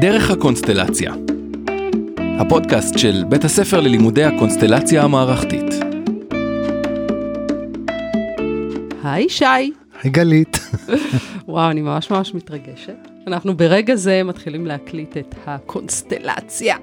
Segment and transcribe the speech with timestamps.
[0.00, 1.14] דרך הקונסטלציה.
[2.40, 5.74] הפודקאסט של בית הספר ללימודי הקונסטלציה המערכתית.
[9.04, 9.44] היי שי.
[9.44, 10.58] היי גלית.
[11.48, 12.96] וואו, אני ממש ממש מתרגשת.
[13.26, 16.76] אנחנו ברגע זה מתחילים להקליט את הקונסטלציה.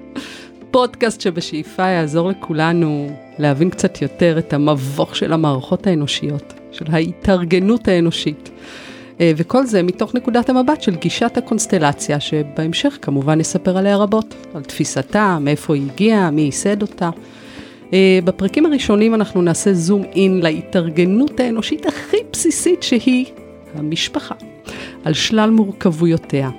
[0.70, 8.50] פודקאסט שבשאיפה יעזור לכולנו להבין קצת יותר את המבוך של המערכות האנושיות, של ההתארגנות האנושית.
[9.20, 14.62] אה, וכל זה מתוך נקודת המבט של גישת הקונסטלציה, שבהמשך כמובן נספר עליה רבות, על
[14.62, 17.10] תפיסתה, מאיפה היא הגיעה, מי ייסד אותה.
[17.92, 23.26] אה, בפרקים הראשונים אנחנו נעשה זום אין להתארגנות האנושית הכי בסיסית שהיא
[23.74, 24.34] המשפחה,
[25.04, 26.50] על שלל מורכבויותיה.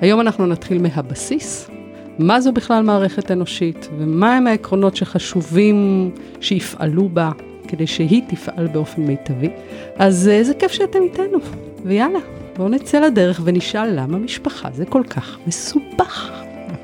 [0.00, 1.70] היום אנחנו נתחיל מהבסיס,
[2.18, 6.10] מה זו בכלל מערכת אנושית, ומהם העקרונות שחשובים
[6.40, 7.30] שיפעלו בה
[7.72, 9.48] כדי שהיא תפעל באופן מיטבי.
[9.96, 11.38] אז איזה כיף שאתם איתנו,
[11.84, 12.18] ויאללה,
[12.56, 16.30] בואו נצא לדרך ונשאל למה משפחה זה כל כך מסובך.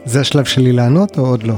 [0.05, 1.55] זה השלב שלי לענות או עוד לא?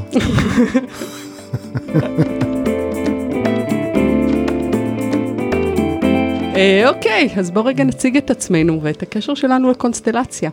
[6.56, 10.50] אה, אוקיי, אז בואו רגע נציג את עצמנו ואת הקשר שלנו לקונסטלציה.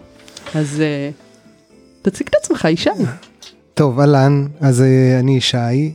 [0.56, 1.10] אז אה,
[2.02, 2.90] תציג את עצמך, ישי.
[3.74, 5.94] טוב, אהלן, אז אה, אני ישי,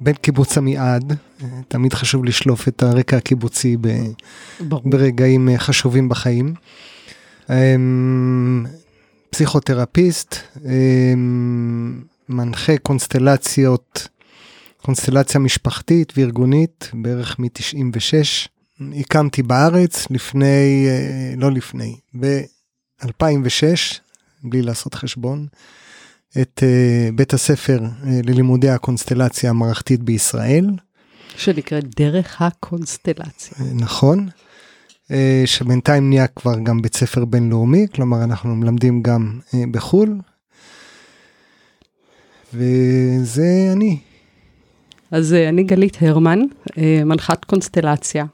[0.00, 1.16] בן קיבוץ עמיעד,
[1.68, 3.88] תמיד חשוב לשלוף את הרקע הקיבוצי ב...
[4.84, 6.54] ברגעים חשובים בחיים.
[7.50, 8.66] אמ,
[9.30, 14.08] פסיכותרפיסט, אמ, מנחה קונסטלציות,
[14.82, 18.48] קונסטלציה משפחתית וארגונית בערך מ-96.
[18.80, 23.98] הקמתי בארץ לפני, אה, לא לפני, ב-2006,
[24.44, 25.46] בלי לעשות חשבון,
[26.42, 30.70] את אה, בית הספר אה, ללימודי הקונסטלציה המערכתית בישראל.
[31.36, 33.58] שנקראת דרך הקונסטלציה.
[33.74, 34.28] נכון,
[35.44, 40.20] שבינתיים נהיה כבר גם בית ספר בינלאומי, כלומר אנחנו מלמדים גם בחו"ל,
[42.54, 43.98] וזה אני.
[45.10, 46.38] אז אני גלית הרמן,
[47.04, 48.24] מנחת קונסטלציה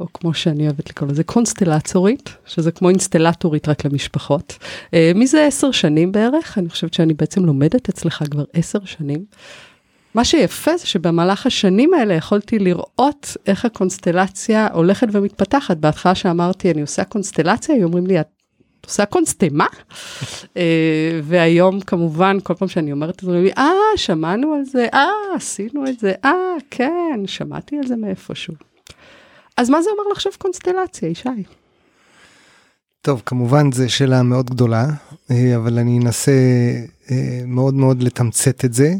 [0.00, 4.58] או כמו שאני אוהבת לקרוא לזה, קונסטלטורית, שזה כמו אינסטלטורית רק למשפחות.
[4.86, 9.24] Uh, מזה עשר שנים בערך, אני חושבת שאני בעצם לומדת אצלך כבר עשר שנים.
[10.14, 15.76] מה שיפה זה שבמהלך השנים האלה יכולתי לראות איך הקונסטלציה הולכת ומתפתחת.
[15.76, 18.26] בהתחלה שאמרתי, אני עושה קונסטלציה, היו אומרים לי, את
[18.86, 19.66] עושה קונסטמה?
[19.66, 20.56] uh,
[21.22, 25.08] והיום כמובן, כל פעם שאני אומרת את זה, אומרים לי, אה, שמענו על זה, אה,
[25.36, 26.32] עשינו את זה, אה,
[26.70, 28.54] כן, שמעתי על זה מאיפשהו.
[29.58, 31.28] אז מה זה אומר לחשוב קונסטלציה, ישי?
[33.00, 34.86] טוב, כמובן זו שאלה מאוד גדולה,
[35.30, 36.32] אה, אבל אני אנסה
[37.10, 38.94] אה, מאוד מאוד לתמצת את זה.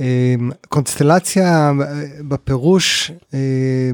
[0.00, 0.34] אה,
[0.68, 1.72] קונסטלציה
[2.28, 3.12] בפירוש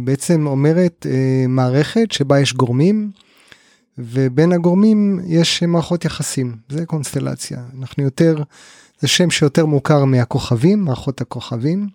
[0.00, 1.06] בעצם אומרת
[1.48, 3.10] מערכת שבה יש גורמים,
[3.98, 7.58] ובין הגורמים יש מערכות יחסים, זה קונסטלציה.
[7.78, 8.42] אנחנו יותר,
[9.00, 11.88] זה שם שיותר מוכר מהכוכבים, מערכות הכוכבים,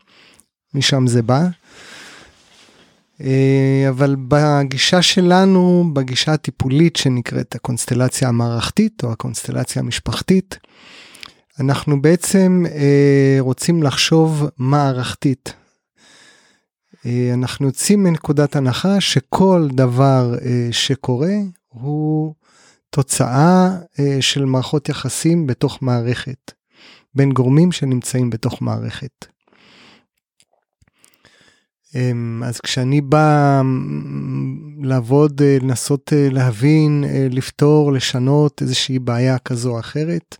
[0.74, 1.48] משם זה בא.
[3.24, 10.58] אה, אבל בגישה שלנו, בגישה הטיפולית שנקראת הקונסטלציה המערכתית או הקונסטלציה המשפחתית,
[11.60, 15.54] אנחנו בעצם אה, רוצים לחשוב מערכתית.
[17.06, 20.36] אה, אנחנו יוצאים מנקודת הנחה שכל דבר
[20.72, 21.36] שקורה
[21.68, 22.34] הוא
[22.90, 23.70] תוצאה
[24.20, 26.52] של מערכות יחסים בתוך מערכת,
[27.16, 29.26] בין גורמים שנמצאים בתוך מערכת.
[31.96, 33.62] אמ, אז כשאני בא
[34.82, 40.38] לעבוד, אה, לנסות אה, להבין, אה, לפתור, לשנות איזושהי בעיה כזו או אחרת,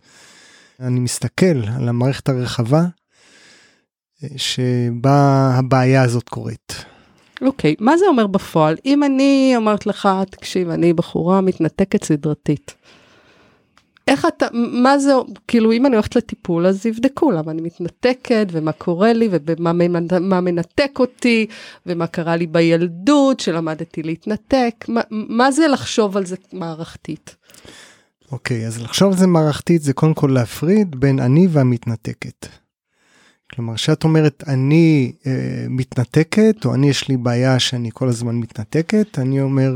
[0.80, 2.84] אני מסתכל על המערכת הרחבה
[4.36, 6.84] שבה הבעיה הזאת קורית.
[7.42, 8.76] אוקיי, okay, מה זה אומר בפועל?
[8.86, 12.74] אם אני אומרת לך, תקשיב, אני בחורה מתנתקת סדרתית.
[14.10, 15.12] איך אתה, מה זה,
[15.48, 20.90] כאילו אם אני הולכת לטיפול אז יבדקו למה אני מתנתקת ומה קורה לי ומה מנתק
[20.98, 21.46] אותי
[21.86, 27.36] ומה קרה לי בילדות שלמדתי להתנתק, מה, מה זה לחשוב על זה מערכתית?
[28.32, 32.46] אוקיי, okay, אז לחשוב על זה מערכתית זה קודם כל להפריד בין אני והמתנתקת.
[33.52, 35.32] כלומר, כשאת אומרת אני אה,
[35.68, 39.72] מתנתקת או אני יש לי בעיה שאני כל הזמן מתנתקת, אני אומר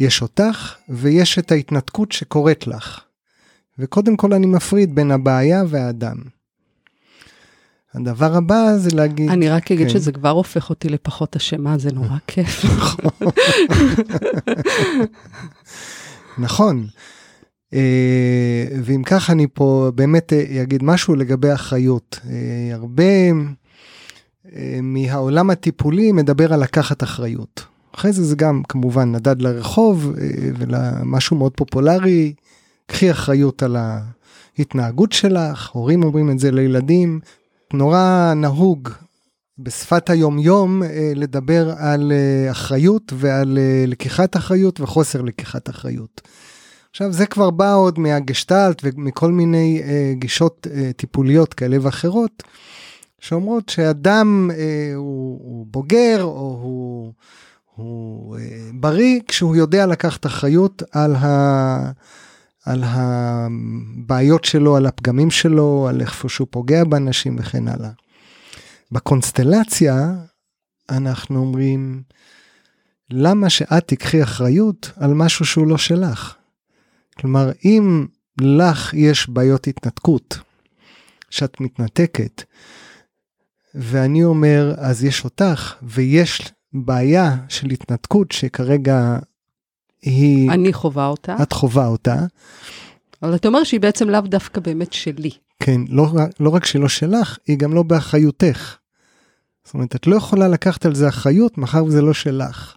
[0.00, 3.05] יש אותך ויש את ההתנתקות שקורית לך.
[3.78, 6.16] וקודם כל אני מפריד בין הבעיה והאדם.
[7.94, 9.30] הדבר הבא זה להגיד...
[9.30, 9.92] אני רק אגיד כן.
[9.92, 12.64] שזה כבר הופך אותי לפחות אשמה, זה נורא כיף.
[16.38, 16.86] נכון.
[17.74, 22.20] אה, ואם כך אני פה באמת אה, אגיד משהו לגבי אחריות.
[22.30, 23.04] אה, הרבה
[24.82, 27.64] מהעולם הטיפולי מדבר על לקחת אחריות.
[27.94, 30.12] אחרי זה זה גם כמובן נדד לרחוב
[30.58, 32.32] ולמשהו מאוד פופולרי
[32.86, 33.76] קחי אחריות על
[34.58, 37.20] ההתנהגות שלך, הורים אומרים את זה לילדים,
[37.72, 38.88] נורא נהוג
[39.58, 46.20] בשפת היומיום אה, לדבר על אה, אחריות ועל אה, לקיחת אחריות וחוסר לקיחת אחריות.
[46.90, 50.66] עכשיו זה כבר בא עוד מהגשטלט ומכל מיני גישות
[50.96, 52.42] טיפוליות כאלה ואחרות,
[53.20, 54.50] שאומרות שאדם
[54.94, 57.12] הוא, הוא בוגר או הוא,
[57.74, 58.36] הוא
[58.74, 61.90] בריא כשהוא יודע לקחת אחריות על, ה,
[62.66, 67.90] על הבעיות שלו, על הפגמים שלו, על איפה שהוא פוגע באנשים וכן הלאה.
[68.92, 70.14] בקונסטלציה
[70.90, 72.02] אנחנו אומרים,
[73.10, 76.34] למה שאת תיקחי אחריות על משהו שהוא לא שלך?
[77.18, 78.06] כלומר, אם
[78.40, 80.38] לך יש בעיות התנתקות,
[81.30, 82.42] שאת מתנתקת,
[83.74, 89.18] ואני אומר, אז יש אותך, ויש בעיה של התנתקות שכרגע
[90.06, 90.50] היא...
[90.50, 91.36] אני חווה אותה.
[91.42, 92.16] את חווה אותה.
[93.22, 95.30] אבל אתה אומר שהיא בעצם לאו דווקא באמת שלי.
[95.60, 96.08] כן, לא,
[96.40, 98.76] לא רק שלא שלך, היא גם לא באחריותך.
[99.64, 102.76] זאת אומרת, את לא יכולה לקחת על זה אחריות מאחר וזה לא שלך.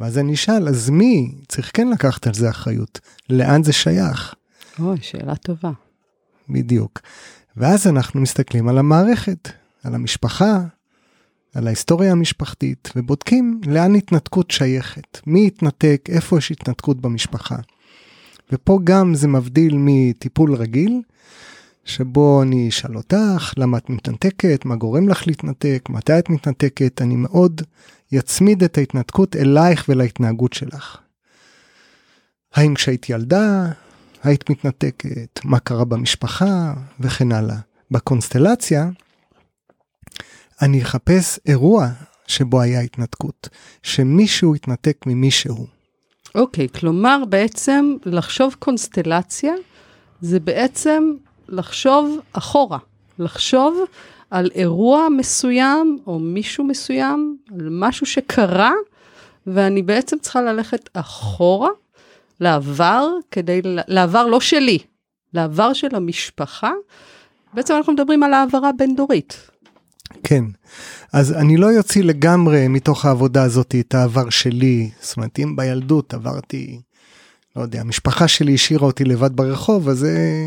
[0.00, 3.00] ואז אני אשאל, אז מי צריך כן לקחת על זה אחריות?
[3.30, 4.34] לאן זה שייך?
[4.78, 5.70] אוי, שאלה טובה.
[6.48, 7.00] בדיוק.
[7.56, 9.48] ואז אנחנו מסתכלים על המערכת,
[9.84, 10.60] על המשפחה,
[11.54, 17.56] על ההיסטוריה המשפחתית, ובודקים לאן התנתקות שייכת, מי התנתק, איפה יש התנתקות במשפחה.
[18.52, 21.02] ופה גם זה מבדיל מטיפול רגיל,
[21.84, 27.16] שבו אני אשאל אותך למה את מתנתקת, מה גורם לך להתנתק, מתי את מתנתקת, אני
[27.16, 27.62] מאוד
[28.12, 30.98] יצמיד את ההתנתקות אלייך ולהתנהגות שלך.
[32.54, 33.72] האם כשהיית ילדה,
[34.22, 37.56] היית מתנתקת, מה קרה במשפחה וכן הלאה.
[37.90, 38.88] בקונסטלציה,
[40.62, 41.86] אני אחפש אירוע
[42.26, 43.48] שבו היה התנתקות,
[43.82, 45.66] שמישהו התנתק ממישהו.
[46.34, 49.54] אוקיי, okay, כלומר בעצם לחשוב קונסטלציה
[50.20, 51.12] זה בעצם
[51.48, 52.78] לחשוב אחורה,
[53.18, 53.80] לחשוב
[54.30, 58.72] על אירוע מסוים או מישהו מסוים, על משהו שקרה,
[59.46, 61.68] ואני בעצם צריכה ללכת אחורה,
[62.40, 64.78] לעבר, כדי, לעבר לא שלי,
[65.34, 66.72] לעבר של המשפחה.
[67.54, 69.49] בעצם אנחנו מדברים על העברה בין-דורית.
[70.22, 70.44] כן,
[71.12, 76.14] אז אני לא יוציא לגמרי מתוך העבודה הזאת את העבר שלי, זאת אומרת אם בילדות
[76.14, 76.80] עברתי,
[77.56, 80.46] לא יודע, המשפחה שלי השאירה אותי לבד ברחוב, אז זה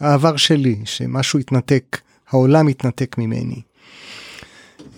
[0.00, 2.00] העבר שלי, שמשהו התנתק,
[2.30, 3.60] העולם התנתק ממני.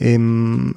[0.01, 0.73] אמ,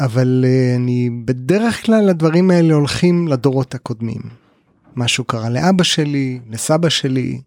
[0.00, 4.20] אבל אה, אני בדרך כלל הדברים האלה הולכים לדורות הקודמים.
[4.96, 7.40] משהו קרה לאבא שלי, לסבא שלי,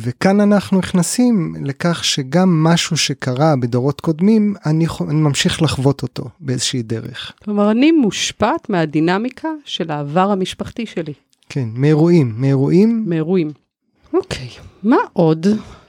[0.00, 6.82] וכאן אנחנו נכנסים לכך שגם משהו שקרה בדורות קודמים, אני, אני ממשיך לחוות אותו באיזושהי
[6.82, 7.32] דרך.
[7.44, 11.12] כלומר, אני מושפעת מהדינמיקה של העבר המשפחתי שלי.
[11.48, 13.04] כן, מאירועים, מאירועים.
[13.06, 13.50] מאירועים.
[14.14, 14.48] אוקיי,
[14.82, 15.46] מה עוד?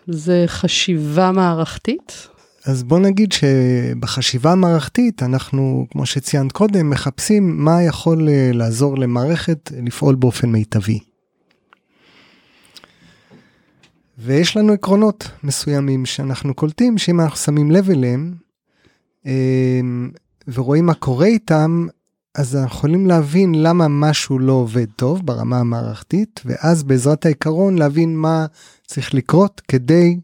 [0.07, 2.27] זה חשיבה מערכתית?
[2.65, 9.71] אז בוא נגיד שבחשיבה המערכתית אנחנו, כמו שציינת קודם, מחפשים מה יכול אה, לעזור למערכת
[9.85, 10.99] לפעול באופן מיטבי.
[14.19, 18.33] ויש לנו עקרונות מסוימים שאנחנו קולטים שאם אנחנו שמים לב אליהם
[19.25, 19.79] אה,
[20.47, 21.87] ורואים מה קורה איתם,
[22.35, 28.17] אז אנחנו יכולים להבין למה משהו לא עובד טוב ברמה המערכתית, ואז בעזרת העיקרון להבין
[28.17, 28.45] מה
[28.87, 30.19] צריך לקרות כדי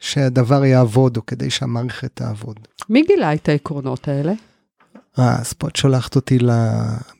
[0.00, 2.56] שהדבר יעבוד, או כדי שהמערכת תעבוד.
[2.88, 4.32] מי גילה את העקרונות האלה?
[5.18, 6.38] אה, אז פה את שולחת אותי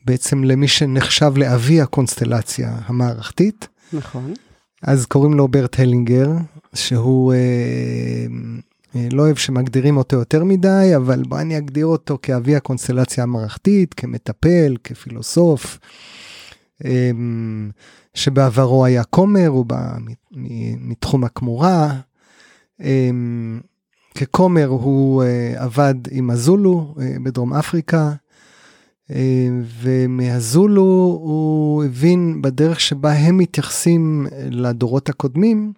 [0.05, 3.67] בעצם למי שנחשב לאבי הקונסטלציה המערכתית.
[3.93, 4.33] נכון.
[4.81, 6.31] אז קוראים לו ברט הלינגר,
[6.73, 7.37] שהוא אה,
[8.95, 13.93] אה, לא אוהב שמגדירים אותו יותר מדי, אבל בוא אני אגדיר אותו כאבי הקונסטלציה המערכתית,
[13.93, 15.79] כמטפל, כפילוסוף,
[16.85, 17.11] אה,
[18.13, 19.91] שבעברו היה כומר, הוא בא
[20.79, 21.95] מתחום הכמורה.
[22.81, 23.09] אה,
[24.15, 25.23] ככומר הוא
[25.55, 28.11] עבד עם הזולו בדרום אפריקה,
[29.81, 35.73] ומהזולו הוא הבין בדרך שבה הם מתייחסים לדורות הקודמים,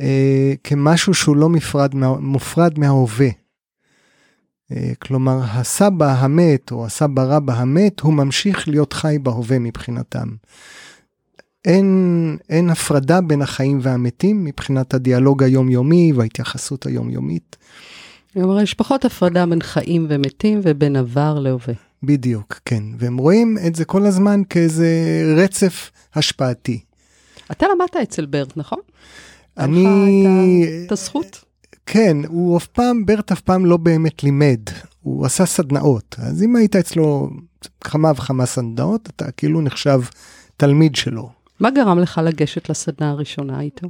[0.00, 3.28] אה, כמשהו שהוא לא מפרד, מופרד מההווה.
[4.72, 10.28] אה, כלומר, הסבא המת או הסבא רבא המת, הוא ממשיך להיות חי בהווה מבחינתם.
[11.64, 17.56] אין, אין הפרדה בין החיים והמתים מבחינת הדיאלוג היומיומי וההתייחסות היומיומית.
[18.32, 21.87] כלומר, יש פחות הפרדה בין חיים ומתים ובין עבר להווה.
[22.02, 22.82] בדיוק, כן.
[22.98, 24.88] והם רואים את זה כל הזמן כאיזה
[25.36, 26.80] רצף השפעתי.
[27.50, 28.78] אתה למדת אצל ברט, נכון?
[29.58, 30.84] אני...
[30.86, 31.44] את הזכות?
[31.86, 34.60] כן, הוא אף פעם, ברט אף פעם לא באמת לימד,
[35.02, 36.16] הוא עשה סדנאות.
[36.18, 37.30] אז אם היית אצלו
[37.80, 40.00] כמה וכמה סדנאות, אתה כאילו נחשב
[40.56, 41.30] תלמיד שלו.
[41.60, 43.88] מה גרם לך לגשת לסדנה הראשונה איתו?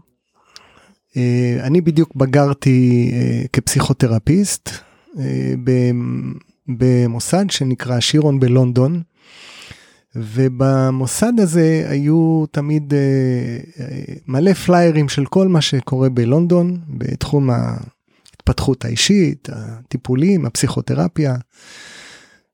[1.16, 4.70] אה, אני בדיוק בגרתי אה, כפסיכותרפיסט
[5.18, 5.52] אה,
[6.68, 9.02] במוסד שנקרא שירון בלונדון.
[10.16, 12.94] ובמוסד הזה היו תמיד
[14.26, 21.36] מלא פליירים של כל מה שקורה בלונדון בתחום ההתפתחות האישית, הטיפולים, הפסיכותרפיה.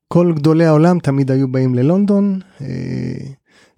[0.07, 2.39] כל גדולי העולם תמיד היו באים ללונדון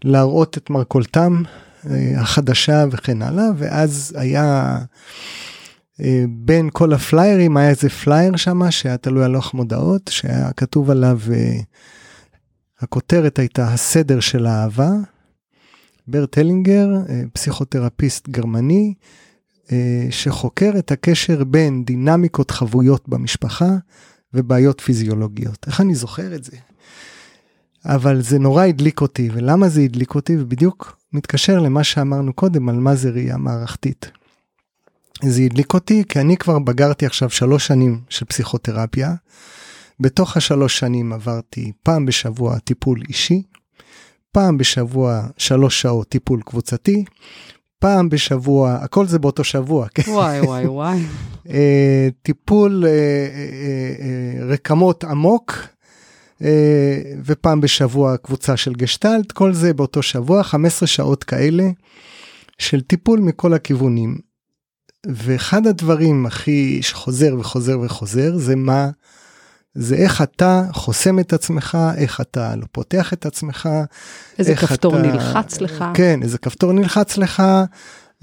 [0.03, 1.43] להראות את מרכולתם
[1.89, 4.79] אה, החדשה וכן הלאה, ואז היה אה,
[6.29, 11.19] בין כל הפליירים היה איזה פלייר שם שהיה תלוי על לוח מודעות, שהיה כתוב עליו,
[11.33, 11.59] אה,
[12.79, 14.91] הכותרת הייתה הסדר של האהבה.
[16.07, 16.87] ברט הלינגר,
[17.33, 18.93] פסיכותרפיסט גרמני,
[20.09, 23.75] שחוקר את הקשר בין דינמיקות חבויות במשפחה
[24.33, 25.65] ובעיות פיזיולוגיות.
[25.67, 26.57] איך אני זוכר את זה?
[27.85, 30.37] אבל זה נורא הדליק אותי, ולמה זה הדליק אותי?
[30.37, 34.11] ובדיוק מתקשר למה שאמרנו קודם על מה זה ראייה מערכתית.
[35.23, 39.13] זה הדליק אותי כי אני כבר בגרתי עכשיו שלוש שנים של פסיכותרפיה.
[39.99, 43.41] בתוך השלוש שנים עברתי פעם בשבוע טיפול אישי,
[44.31, 47.05] פעם בשבוע שלוש שעות טיפול קבוצתי,
[47.79, 50.11] פעם בשבוע, הכל זה באותו שבוע, כן?
[50.11, 50.99] וואי וואי וואי.
[51.49, 55.53] אה, טיפול אה, אה, רקמות עמוק
[57.25, 61.69] ופעם בשבוע קבוצה של גשטלט, כל זה באותו שבוע, 15 שעות כאלה
[62.57, 64.26] של טיפול מכל הכיוונים.
[65.05, 68.89] ואחד הדברים הכי שחוזר וחוזר וחוזר זה מה,
[69.73, 73.69] זה איך אתה חוסם את עצמך, איך אתה לא פותח את עצמך.
[74.39, 75.85] איזה כפתור אתה, נלחץ לך.
[75.93, 77.43] כן, איזה כפתור נלחץ לך,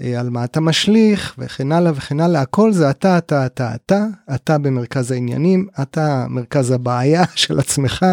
[0.01, 4.05] אה, על מה אתה משליך וכן הלאה וכן הלאה הכל זה אתה אתה אתה אתה
[4.35, 8.05] אתה במרכז העניינים אתה מרכז הבעיה של עצמך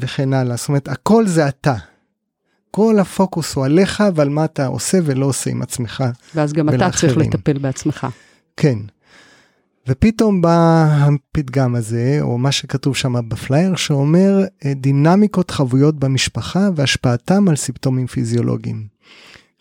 [0.00, 1.74] וכן הלאה זאת אומרת הכל זה אתה.
[2.76, 6.04] כל הפוקוס הוא עליך ועל מה אתה עושה ולא עושה עם עצמך.
[6.34, 6.90] ואז גם ולאחרים.
[6.90, 8.06] אתה צריך לטפל בעצמך.
[8.56, 8.78] כן.
[9.88, 17.48] ופתאום בא הפתגם הזה או מה שכתוב שם בפלייר שאומר אה, דינמיקות חבויות במשפחה והשפעתם
[17.48, 18.86] על סימפטומים פיזיולוגיים.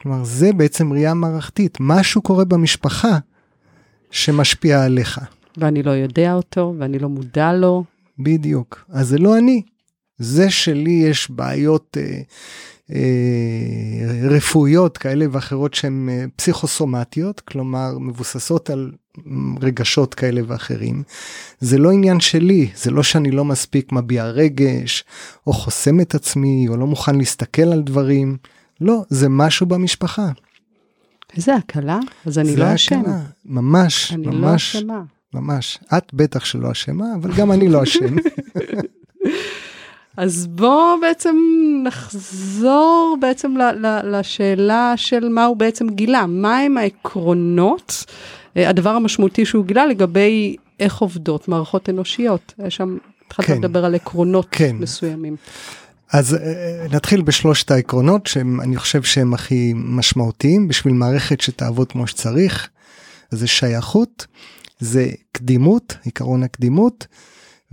[0.01, 3.17] כלומר, זה בעצם ראייה מערכתית, משהו קורה במשפחה
[4.11, 5.21] שמשפיע עליך.
[5.57, 7.83] ואני לא יודע אותו, ואני לא מודע לו.
[8.19, 8.85] בדיוק.
[8.89, 9.61] אז זה לא אני.
[10.17, 12.21] זה שלי יש בעיות אה,
[14.29, 18.91] רפואיות כאלה ואחרות שהן אה, פסיכוסומטיות, כלומר מבוססות על
[19.61, 21.03] רגשות כאלה ואחרים.
[21.59, 25.03] זה לא עניין שלי, זה לא שאני לא מספיק מביע רגש,
[25.47, 28.37] או חוסם את עצמי, או לא מוכן להסתכל על דברים.
[28.81, 30.31] לא, זה משהו במשפחה.
[31.35, 31.99] איזה הקלה?
[32.25, 33.01] אז אני לא אשם.
[33.45, 34.35] ממש, אני ממש.
[34.35, 35.03] אני לא אשמה.
[35.33, 35.79] ממש.
[35.97, 38.15] את בטח שלא אשמה, אבל גם אני לא אשם.
[40.17, 41.35] אז בוא בעצם
[41.83, 48.05] נחזור בעצם ל- ל- לשאלה של מה הוא בעצם גילה, מהם העקרונות,
[48.57, 52.53] אה, הדבר המשמעותי שהוא גילה לגבי איך עובדות מערכות אנושיות.
[52.69, 53.57] שם, התחלת כן.
[53.57, 54.75] לדבר על עקרונות כן.
[54.79, 55.35] מסוימים.
[56.13, 62.07] אז אה, נתחיל בשלושת העקרונות שהם אני חושב שהם הכי משמעותיים בשביל מערכת שתעבוד כמו
[62.07, 62.69] שצריך.
[63.31, 64.27] זה שייכות,
[64.79, 67.07] זה קדימות, עיקרון הקדימות,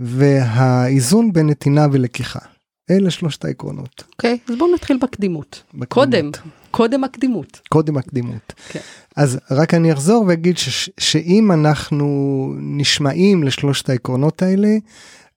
[0.01, 2.39] והאיזון בין נתינה ולקיחה.
[2.91, 4.03] אלה שלושת העקרונות.
[4.11, 5.63] אוקיי, okay, אז בואו נתחיל בקדימות.
[5.73, 5.89] בקדימות.
[5.89, 6.31] קודם,
[6.71, 7.61] קודם הקדימות.
[7.69, 8.53] קודם הקדימות.
[8.57, 8.71] Okay.
[8.73, 8.79] כן.
[9.15, 12.07] אז רק אני אחזור ואגיד ש- שאם אנחנו
[12.59, 14.69] נשמעים לשלושת העקרונות האלה,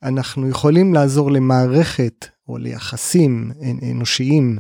[0.03, 3.51] אנחנו יכולים לעזור למערכת או ליחסים
[3.91, 4.59] אנושיים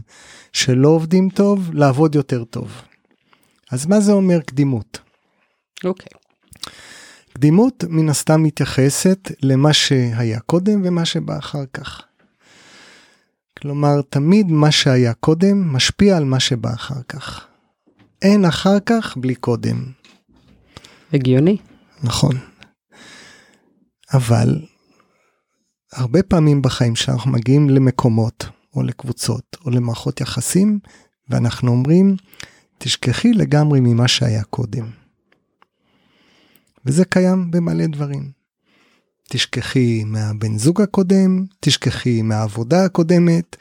[0.52, 2.82] שלא עובדים טוב, לעבוד יותר טוב.
[3.70, 4.98] אז מה זה אומר קדימות?
[5.84, 6.06] אוקיי.
[6.14, 6.23] Okay.
[7.38, 12.02] קדימות מן הסתם מתייחסת למה שהיה קודם ומה שבא אחר כך.
[13.58, 17.46] כלומר, תמיד מה שהיה קודם משפיע על מה שבא אחר כך.
[18.22, 19.84] אין אחר כך בלי קודם.
[21.12, 21.56] הגיוני.
[22.02, 22.36] נכון.
[24.14, 24.62] אבל
[25.92, 30.78] הרבה פעמים בחיים שאנחנו מגיעים למקומות או לקבוצות או למערכות יחסים
[31.28, 32.16] ואנחנו אומרים
[32.78, 35.03] תשכחי לגמרי ממה שהיה קודם.
[36.86, 38.30] וזה קיים במלא דברים.
[39.28, 43.56] תשכחי מהבן זוג הקודם, תשכחי מהעבודה הקודמת,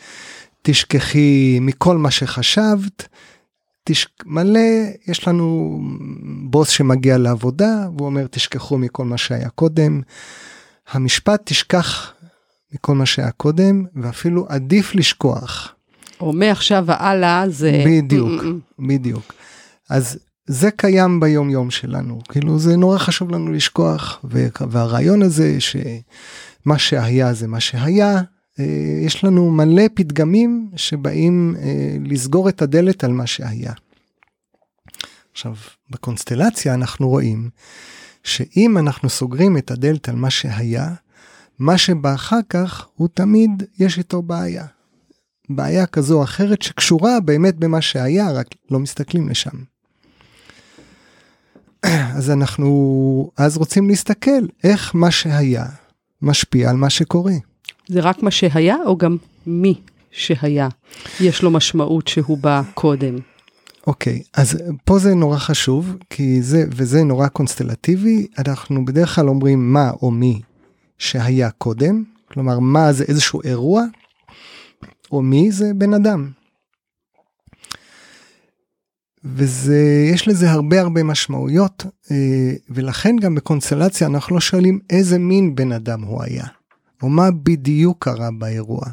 [0.62, 3.08] תשכחי מכל מה שחשבת,
[3.84, 4.08] תש...
[4.26, 4.60] מלא,
[5.08, 5.80] יש לנו
[6.44, 10.02] בוס שמגיע לעבודה והוא אומר תשכחו מכל מה שהיה קודם.
[10.92, 12.14] המשפט תשכח
[12.74, 15.76] מכל מה שהיה קודם, ואפילו עדיף לשכוח.
[16.20, 17.84] או מעכשיו והלאה זה...
[17.88, 18.44] בדיוק.
[18.80, 19.34] בדיוק.
[19.90, 24.26] אז זה קיים ביום יום שלנו, כאילו זה נורא חשוב לנו לשכוח,
[24.70, 28.22] והרעיון הזה שמה שהיה זה מה שהיה,
[28.60, 28.66] אה,
[29.06, 33.74] יש לנו מלא פתגמים שבאים אה, לסגור את הדלת על מה שהיה.
[35.32, 35.56] עכשיו,
[35.90, 37.50] בקונסטלציה אנחנו רואים
[38.24, 40.94] שאם אנחנו סוגרים את הדלת על מה שהיה,
[41.60, 44.66] מה שבא אחר כך הוא תמיד יש איתו בעיה.
[45.50, 49.73] בעיה כזו או אחרת שקשורה באמת במה שהיה, רק לא מסתכלים לשם.
[52.18, 55.66] אז אנחנו אז רוצים להסתכל איך מה שהיה
[56.22, 57.34] משפיע על מה שקורה.
[57.88, 60.68] זה רק מה שהיה או גם מי שהיה?
[61.20, 63.16] יש לו משמעות שהוא בא קודם.
[63.88, 69.30] אוקיי, okay, אז פה זה נורא חשוב, כי זה, וזה נורא קונסטלטיבי, אנחנו בדרך כלל
[69.30, 70.42] אומרים מה או מי
[70.98, 73.84] שהיה קודם, כלומר מה זה איזשהו אירוע,
[75.12, 76.30] או מי זה בן אדם.
[79.26, 85.56] וזה, יש לזה הרבה הרבה משמעויות, אה, ולכן גם בקונסטלציה אנחנו לא שואלים איזה מין
[85.56, 86.46] בן אדם הוא היה,
[87.02, 88.86] או מה בדיוק קרה באירוע.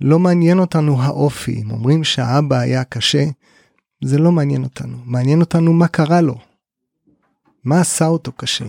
[0.00, 3.24] לא מעניין אותנו האופי, אם אומרים שהאבא היה קשה,
[4.04, 6.38] זה לא מעניין אותנו, מעניין אותנו מה קרה לו,
[7.64, 8.64] מה עשה אותו קשה.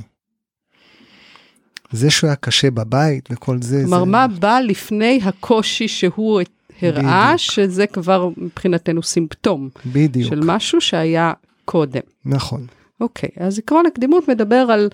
[1.91, 3.81] זה שהוא היה קשה בבית וכל זה.
[3.81, 4.05] כלומר, זה...
[4.05, 6.41] מה בא לפני הקושי שהוא
[6.81, 7.38] הראה, בדיוק.
[7.38, 9.69] שזה כבר מבחינתנו סימפטום.
[9.86, 10.29] בדיוק.
[10.29, 11.33] של משהו שהיה
[11.65, 12.01] קודם.
[12.25, 12.65] נכון.
[13.01, 14.89] אוקיי, אז עקרון הקדימות מדבר על,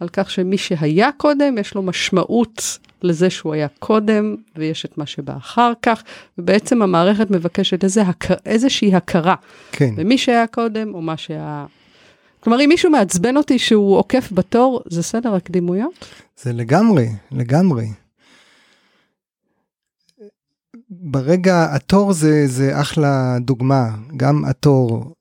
[0.00, 5.06] על כך שמי שהיה קודם, יש לו משמעות לזה שהוא היה קודם, ויש את מה
[5.06, 6.02] שבא אחר כך,
[6.38, 8.30] ובעצם המערכת מבקשת איזה הכ...
[8.46, 9.34] איזושהי הכרה.
[9.72, 9.94] כן.
[9.96, 11.66] במי שהיה קודם, או מה שהיה...
[12.40, 16.06] כלומר, אם מישהו מעצבן אותי שהוא עוקף בתור, זה סדר הקדימויות?
[16.42, 17.86] זה לגמרי, לגמרי.
[21.06, 25.14] ברגע התור זה זה אחלה דוגמה גם התור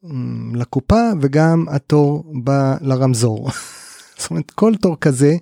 [0.53, 3.49] לקופה וגם התור ב, לרמזור.
[4.17, 5.37] זאת אומרת כל תור כזה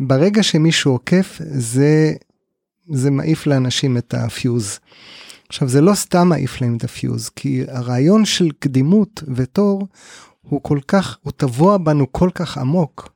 [0.00, 2.12] ברגע שמישהו עוקף זה
[2.92, 4.78] זה מעיף לאנשים את הפיוז.
[5.48, 9.86] עכשיו זה לא סתם מעיף להם את הפיוז כי הרעיון של קדימות ותור
[10.42, 13.12] הוא כל כך הוא טבוע בנו כל כך עמוק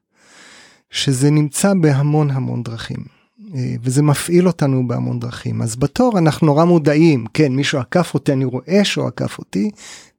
[0.90, 3.13] שזה נמצא בהמון המון דרכים.
[3.55, 5.62] אה, וזה מפעיל אותנו בהמון דרכים.
[5.62, 9.70] אז בתור אנחנו נורא מודעים, כן, מישהו עקף אותי, אני רואה שהוא עקף אותי,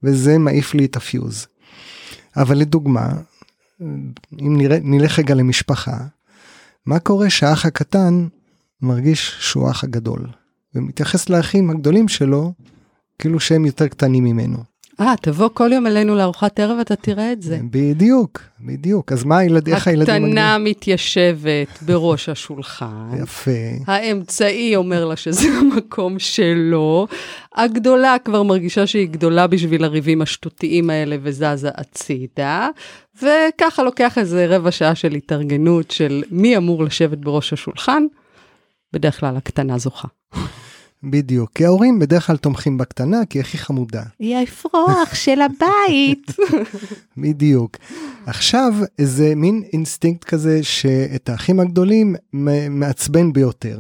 [0.04, 1.48] וזה מעיף לי את הפיוז.
[2.38, 3.14] אבל לדוגמה,
[4.40, 5.98] אם נראה, נלך רגע למשפחה,
[6.86, 8.28] מה קורה שהאח הקטן
[8.82, 10.28] מרגיש שהוא האח הגדול,
[10.76, 12.54] ומתייחס לאחים הגדולים שלו
[13.20, 14.58] כאילו שהם יותר קטנים ממנו.
[15.02, 17.60] אה, תבוא כל יום אלינו לארוחת ערב, אתה תראה את זה.
[17.72, 19.12] בדיוק, בדיוק.
[19.12, 20.26] אז מה הילד, איך הילדים...
[20.26, 23.10] הקטנה מתיישבת בראש השולחן.
[23.24, 23.52] יפה.
[23.88, 27.08] האמצעי אומר לה שזה המקום שלו.
[27.56, 32.70] הגדולה כבר מרגישה שהיא גדולה בשביל הריבים השטותיים האלה וזזה הצידה.
[33.24, 38.04] וככה לוקח איזה רבע שעה של התארגנות של מי אמור לשבת בראש השולחן.
[38.94, 40.08] בדרך כלל הקטנה זוכה.
[41.10, 44.04] בדיוק, כי ההורים בדרך כלל תומכים בקטנה כי היא הכי חמודה.
[44.20, 46.32] היא האפרוח של הבית.
[47.18, 47.78] בדיוק.
[48.26, 52.16] עכשיו זה מין אינסטינקט כזה שאת האחים הגדולים
[52.70, 53.80] מעצבן ביותר.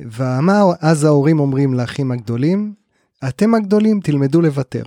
[0.00, 2.74] ומה אז ההורים אומרים לאחים הגדולים?
[3.28, 4.82] אתם הגדולים תלמדו לוותר.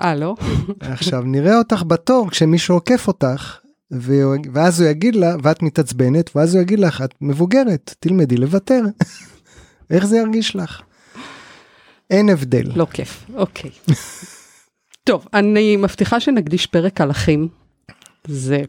[0.00, 0.34] אה, לא?
[0.80, 3.58] עכשיו נראה אותך בתור כשמישהו עוקף אותך,
[4.52, 8.82] ואז הוא יגיד לה, ואת מתעצבנת, ואז הוא יגיד לך, את מבוגרת, תלמדי לוותר.
[9.92, 10.82] איך זה ירגיש לך?
[12.10, 12.66] אין הבדל.
[12.74, 13.70] לא כיף, אוקיי.
[15.04, 17.48] טוב, אני מבטיחה שנקדיש פרק על אחים.
[18.26, 18.62] זה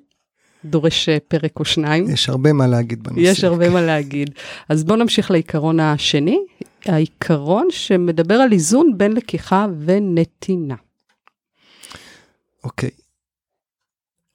[0.66, 2.10] דורש אה, פרק או שניים.
[2.10, 3.22] יש הרבה מה להגיד בנושא.
[3.22, 4.30] יש הרבה מה להגיד.
[4.70, 6.40] אז בואו נמשיך לעיקרון השני,
[6.86, 10.76] העיקרון שמדבר על איזון בין לקיחה ונתינה.
[12.64, 12.90] אוקיי.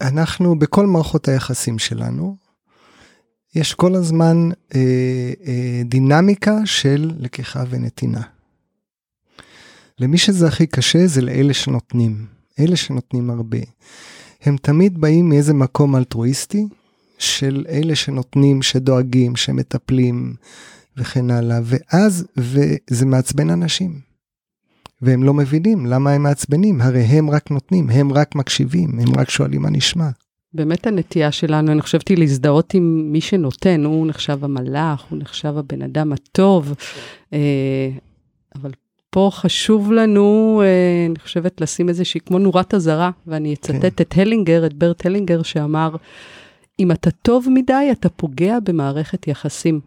[0.00, 2.36] אנחנו בכל מערכות היחסים שלנו,
[3.58, 4.80] יש כל הזמן אה,
[5.46, 8.22] אה, דינמיקה של לקיחה ונתינה.
[9.98, 12.26] למי שזה הכי קשה זה לאלה שנותנים,
[12.58, 13.58] אלה שנותנים הרבה.
[14.42, 16.66] הם תמיד באים מאיזה מקום אלטרואיסטי
[17.18, 20.34] של אלה שנותנים, שדואגים, שמטפלים
[20.96, 24.00] וכן הלאה, ואז, וזה מעצבן אנשים.
[25.02, 29.30] והם לא מבינים למה הם מעצבנים, הרי הם רק נותנים, הם רק מקשיבים, הם רק
[29.30, 30.08] שואלים מה נשמע.
[30.54, 35.58] באמת הנטייה שלנו, אני חושבת, היא להזדהות עם מי שנותן, הוא נחשב המלאך, הוא נחשב
[35.58, 36.74] הבן אדם הטוב,
[37.32, 37.90] אה,
[38.54, 38.70] אבל
[39.10, 43.88] פה חשוב לנו, אה, אני חושבת, לשים איזושהי, כמו נורת אזהרה, ואני אצטט כן.
[43.88, 45.96] את הלינגר, את ברט הלינגר, שאמר,
[46.80, 49.80] אם אתה טוב מדי, אתה פוגע במערכת יחסים.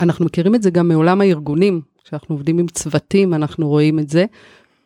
[0.00, 4.24] אנחנו מכירים את זה גם מעולם הארגונים, כשאנחנו עובדים עם צוותים, אנחנו רואים את זה.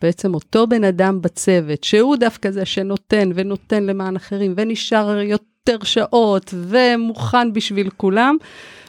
[0.02, 6.54] בעצם אותו בן אדם בצוות, שהוא דווקא זה שנותן ונותן למען אחרים, ונשאר יותר שעות
[6.54, 8.36] ומוכן בשביל כולם,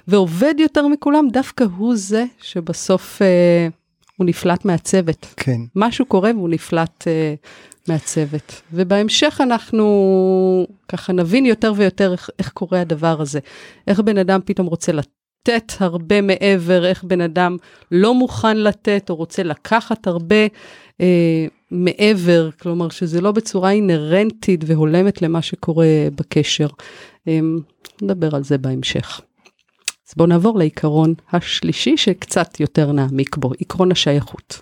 [0.08, 3.68] ועובד יותר מכולם, דווקא הוא זה שבסוף אה,
[4.18, 5.34] הוא נפלט מהצוות.
[5.38, 5.62] כן.
[5.76, 7.34] משהו קורה והוא נפלט אה,
[7.88, 8.62] מהצוות.
[8.74, 13.40] ובהמשך אנחנו ככה נבין יותר ויותר איך, איך קורה הדבר הזה.
[13.88, 15.21] איך בן אדם פתאום רוצה לתת
[15.80, 17.58] הרבה מעבר, איך בן אדם
[17.92, 20.46] לא מוכן לתת או רוצה לקחת הרבה
[21.02, 26.68] אה, מעבר, כלומר שזה לא בצורה אינהרנטית והולמת למה שקורה בקשר.
[27.28, 27.40] אה,
[28.02, 29.22] נדבר על זה בהמשך.
[30.10, 34.62] אז בואו נעבור לעיקרון השלישי שקצת יותר נעמיק בו, עקרון השייכות.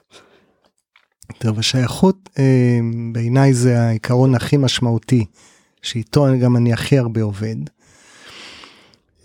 [1.37, 2.79] טוב, השייכות אה,
[3.13, 5.25] בעיניי זה העיקרון הכי משמעותי,
[5.81, 7.55] שאיתו גם אני הכי הרבה עובד.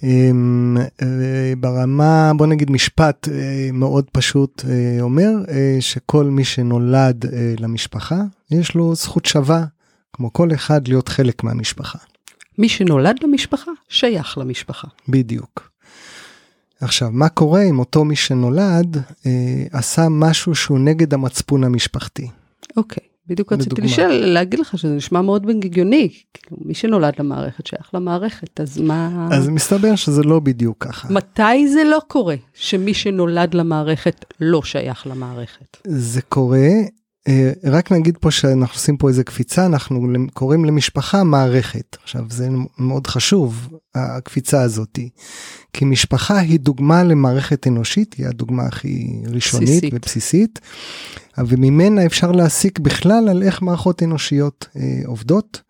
[0.05, 0.31] אה,
[1.03, 5.31] אה, ברמה, בוא נגיד משפט אה, מאוד פשוט אה, אומר
[5.81, 7.25] שכל מי שנולד
[7.59, 9.65] למשפחה, יש לו זכות שווה,
[10.13, 11.99] כמו כל אחד, להיות חלק מהמשפחה.
[12.59, 14.89] מי שנולד למשפחה, שייך למשפחה.
[15.09, 15.71] בדיוק.
[16.81, 22.29] עכשיו, מה קורה אם אותו מי שנולד אה, עשה משהו שהוא נגד המצפון המשפחתי?
[22.77, 23.83] אוקיי, בדיוק רציתי.
[23.83, 26.09] לשאול, להגיד לך שזה נשמע מאוד הגיוני.
[26.35, 29.29] כאילו, מי שנולד למערכת שייך למערכת, אז מה...
[29.33, 31.09] אז מסתבר שזה לא בדיוק ככה.
[31.13, 35.77] מתי זה לא קורה, שמי שנולד למערכת לא שייך למערכת?
[35.87, 36.69] זה קורה,
[37.65, 41.97] רק נגיד פה שאנחנו עושים פה איזה קפיצה, אנחנו קוראים למשפחה מערכת.
[42.03, 45.09] עכשיו, זה מאוד חשוב, הקפיצה הזאתי.
[45.73, 49.95] כי משפחה היא דוגמה למערכת אנושית, היא הדוגמה הכי ראשונית בסיסית.
[49.95, 50.61] ובסיסית,
[51.39, 55.63] וממנה אפשר להסיק בכלל על איך מערכות אנושיות אה, עובדות.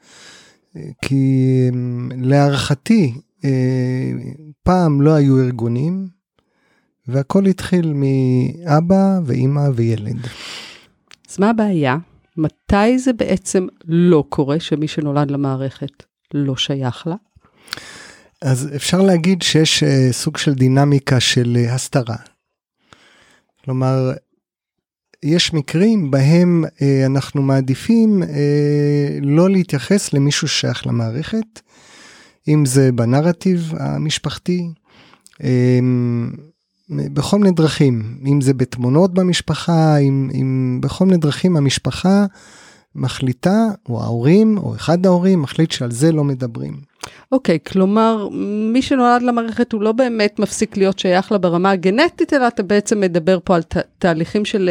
[0.77, 3.15] אה, כי אה, להערכתי,
[3.45, 3.51] אה,
[4.63, 6.09] פעם לא היו ארגונים,
[7.09, 10.27] והכל התחיל מאבא ואימא וילד.
[11.35, 11.97] אז מה הבעיה?
[12.37, 16.03] מתי זה בעצם לא קורה שמי שנולד למערכת
[16.35, 17.15] לא שייך לה?
[18.43, 22.17] אז אפשר להגיד שיש uh, סוג של דינמיקה של uh, הסתרה.
[23.65, 24.13] כלומר,
[25.25, 28.27] יש מקרים בהם uh, אנחנו מעדיפים uh,
[29.23, 31.61] לא להתייחס למישהו ששייך למערכת,
[32.49, 34.69] אם זה בנרטיב המשפחתי,
[35.33, 35.45] um,
[36.91, 42.27] בכל מיני דרכים, אם זה בתמונות במשפחה, אם, אם בכל מיני דרכים המשפחה
[42.95, 46.81] מחליטה, או ההורים, או אחד ההורים מחליט שעל זה לא מדברים.
[47.33, 48.29] אוקיי, okay, כלומר,
[48.73, 53.01] מי שנולד למערכת הוא לא באמת מפסיק להיות שייך לה ברמה הגנטית, אלא אתה בעצם
[53.01, 54.71] מדבר פה על ת, תהליכים של,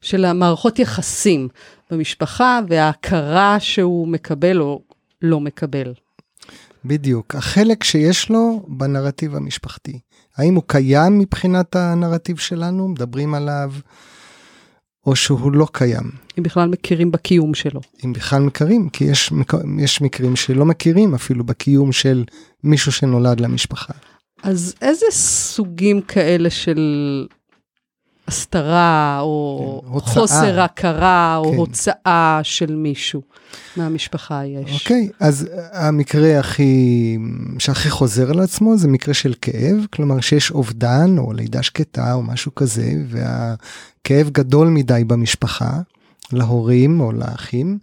[0.00, 1.48] של המערכות יחסים
[1.90, 4.80] במשפחה וההכרה שהוא מקבל או
[5.22, 5.92] לא מקבל.
[6.84, 9.98] בדיוק, החלק שיש לו בנרטיב המשפחתי.
[10.36, 13.72] האם הוא קיים מבחינת הנרטיב שלנו, מדברים עליו,
[15.06, 16.10] או שהוא לא קיים.
[16.38, 17.80] אם בכלל מכירים בקיום שלו.
[18.04, 19.32] אם בכלל מכירים, כי יש,
[19.78, 22.24] יש מקרים שלא מכירים אפילו בקיום של
[22.64, 23.92] מישהו שנולד למשפחה.
[24.42, 26.80] אז איזה סוגים כאלה של
[28.28, 30.12] הסתרה, או כן, הוצאה.
[30.12, 31.56] חוסר הכרה, או כן.
[31.56, 33.22] הוצאה של מישהו
[33.76, 34.82] מהמשפחה יש?
[34.82, 37.18] אוקיי, אז המקרה הכי,
[37.58, 42.22] שהכי חוזר על עצמו זה מקרה של כאב, כלומר שיש אובדן, או לידה שקטה, או
[42.22, 45.80] משהו כזה, והכאב גדול מדי במשפחה,
[46.32, 47.78] להורים או לאחים,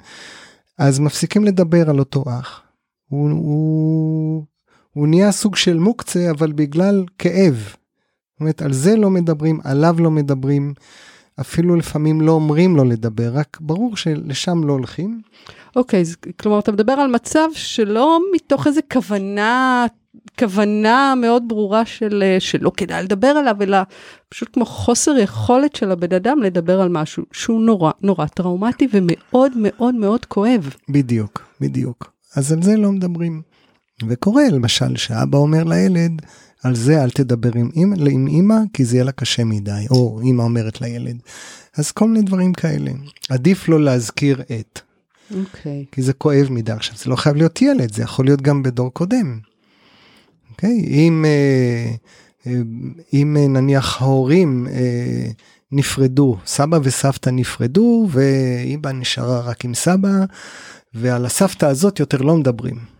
[0.78, 2.62] אז מפסיקים לדבר על אותו אח.
[3.08, 4.46] הוא, הוא,
[4.94, 7.74] הוא נהיה סוג של מוקצה, אבל בגלל כאב.
[8.40, 10.74] זאת אומרת, על זה לא מדברים, עליו לא מדברים,
[11.40, 15.22] אפילו לפעמים לא אומרים לו לדבר, רק ברור שלשם לא הולכים.
[15.76, 19.86] אוקיי, okay, כלומר, אתה מדבר על מצב שלא מתוך איזה כוונה,
[20.40, 23.78] כוונה מאוד ברורה של שלא כדאי לדבר עליו, אלא
[24.30, 29.52] פשוט כמו חוסר יכולת של הבן אדם לדבר על משהו שהוא נורא נורא טראומטי ומאוד
[29.56, 30.74] מאוד מאוד כואב.
[30.90, 32.12] בדיוק, בדיוק.
[32.36, 33.42] אז על זה לא מדברים.
[34.08, 36.22] וקורה למשל שאבא אומר לילד,
[36.64, 40.20] על זה אל תדבר עם אימא, עם אימא כי זה יהיה לה קשה מדי, או
[40.24, 41.18] אימא אומרת לילד.
[41.78, 42.92] אז כל מיני דברים כאלה.
[43.30, 44.80] עדיף לא להזכיר את.
[45.32, 45.86] אוקיי.
[45.88, 45.96] Okay.
[45.96, 46.72] כי זה כואב מדי.
[46.72, 49.40] עכשיו, זה לא חייב להיות ילד, זה יכול להיות גם בדור קודם.
[50.52, 50.82] אוקיי?
[50.82, 50.88] Okay?
[50.88, 51.92] אם, אה,
[52.48, 52.62] אה,
[53.14, 54.68] אם אה, נניח ההורים
[55.72, 60.10] נפרדו, סבא וסבתא נפרדו, ואימא נשארה רק עם סבא,
[60.94, 62.99] ועל הסבתא הזאת יותר לא מדברים.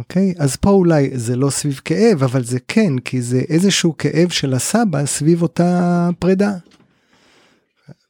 [0.00, 0.34] אוקיי?
[0.38, 4.54] אז פה אולי זה לא סביב כאב, אבל זה כן, כי זה איזשהו כאב של
[4.54, 6.52] הסבא סביב אותה פרידה.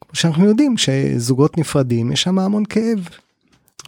[0.01, 3.09] כמו שאנחנו יודעים, שזוגות נפרדים, יש שם המון כאב.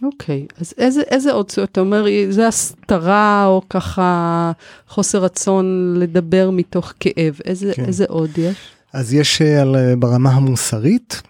[0.03, 4.51] אוקיי, אז איזה, איזה עוד, אתה אומר, זה הסתרה או ככה
[4.87, 7.85] חוסר רצון לדבר מתוך כאב, איזה, כן.
[7.85, 8.57] איזה עוד יש?
[8.93, 11.21] אז יש על, ברמה המוסרית,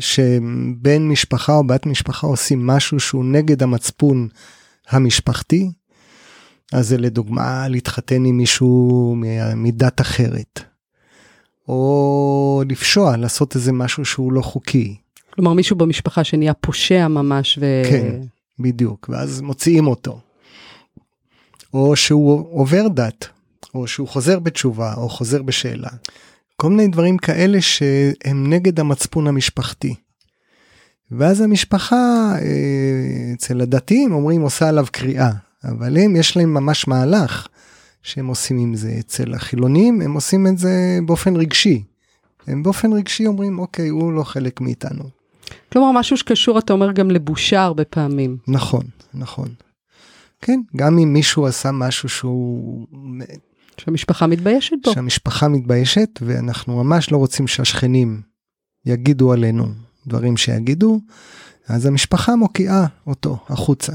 [0.00, 4.28] שבן משפחה או בת משפחה עושים משהו שהוא נגד המצפון
[4.90, 5.70] המשפחתי,
[6.72, 9.16] אז זה לדוגמה להתחתן עם מישהו
[9.56, 10.60] מדת אחרת,
[11.68, 14.96] או לפשוע, לעשות איזה משהו שהוא לא חוקי.
[15.30, 17.82] כלומר מישהו במשפחה שנהיה פושע ממש ו...
[17.90, 18.20] כן,
[18.58, 20.20] בדיוק, ואז מוציאים אותו.
[21.74, 23.28] או שהוא עובר דת,
[23.74, 25.88] או שהוא חוזר בתשובה, או חוזר בשאלה.
[26.56, 29.94] כל מיני דברים כאלה שהם נגד המצפון המשפחתי.
[31.10, 35.30] ואז המשפחה אה, אצל הדתיים אומרים עושה עליו קריאה,
[35.64, 37.48] אבל הם יש להם ממש מהלך
[38.02, 38.96] שהם עושים עם זה.
[39.00, 41.82] אצל החילונים הם עושים את זה באופן רגשי.
[42.46, 45.04] הם באופן רגשי אומרים אוקיי הוא לא חלק מאיתנו.
[45.72, 48.36] כלומר משהו שקשור אתה אומר גם לבושה הרבה פעמים.
[48.48, 48.82] נכון
[49.14, 49.48] נכון.
[50.40, 52.86] כן גם אם מישהו עשה משהו שהוא
[53.78, 54.92] שהמשפחה מתביישת בו.
[54.92, 58.20] שהמשפחה מתביישת ואנחנו ממש לא רוצים שהשכנים
[58.86, 59.66] יגידו עלינו
[60.08, 61.00] דברים שיגידו,
[61.68, 63.92] אז המשפחה מוקיעה אותו החוצה.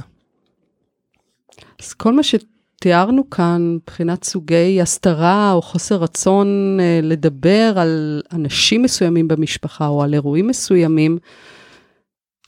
[1.79, 8.81] אז כל מה שתיארנו כאן מבחינת סוגי הסתרה או חוסר רצון אה, לדבר על אנשים
[8.81, 11.17] מסוימים במשפחה או על אירועים מסוימים,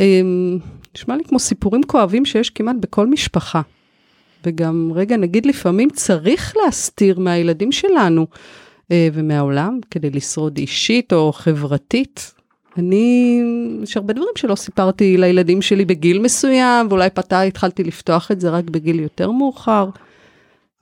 [0.01, 0.21] אה,
[0.95, 3.61] נשמע לי כמו סיפורים כואבים שיש כמעט בכל משפחה.
[4.45, 8.27] וגם, רגע, נגיד לפעמים צריך להסתיר מהילדים שלנו
[8.91, 12.34] אה, ומהעולם כדי לשרוד אישית או חברתית.
[12.77, 13.41] אני,
[13.83, 18.49] יש הרבה דברים שלא סיפרתי לילדים שלי בגיל מסוים, ואולי פתה התחלתי לפתוח את זה
[18.49, 19.89] רק בגיל יותר מאוחר.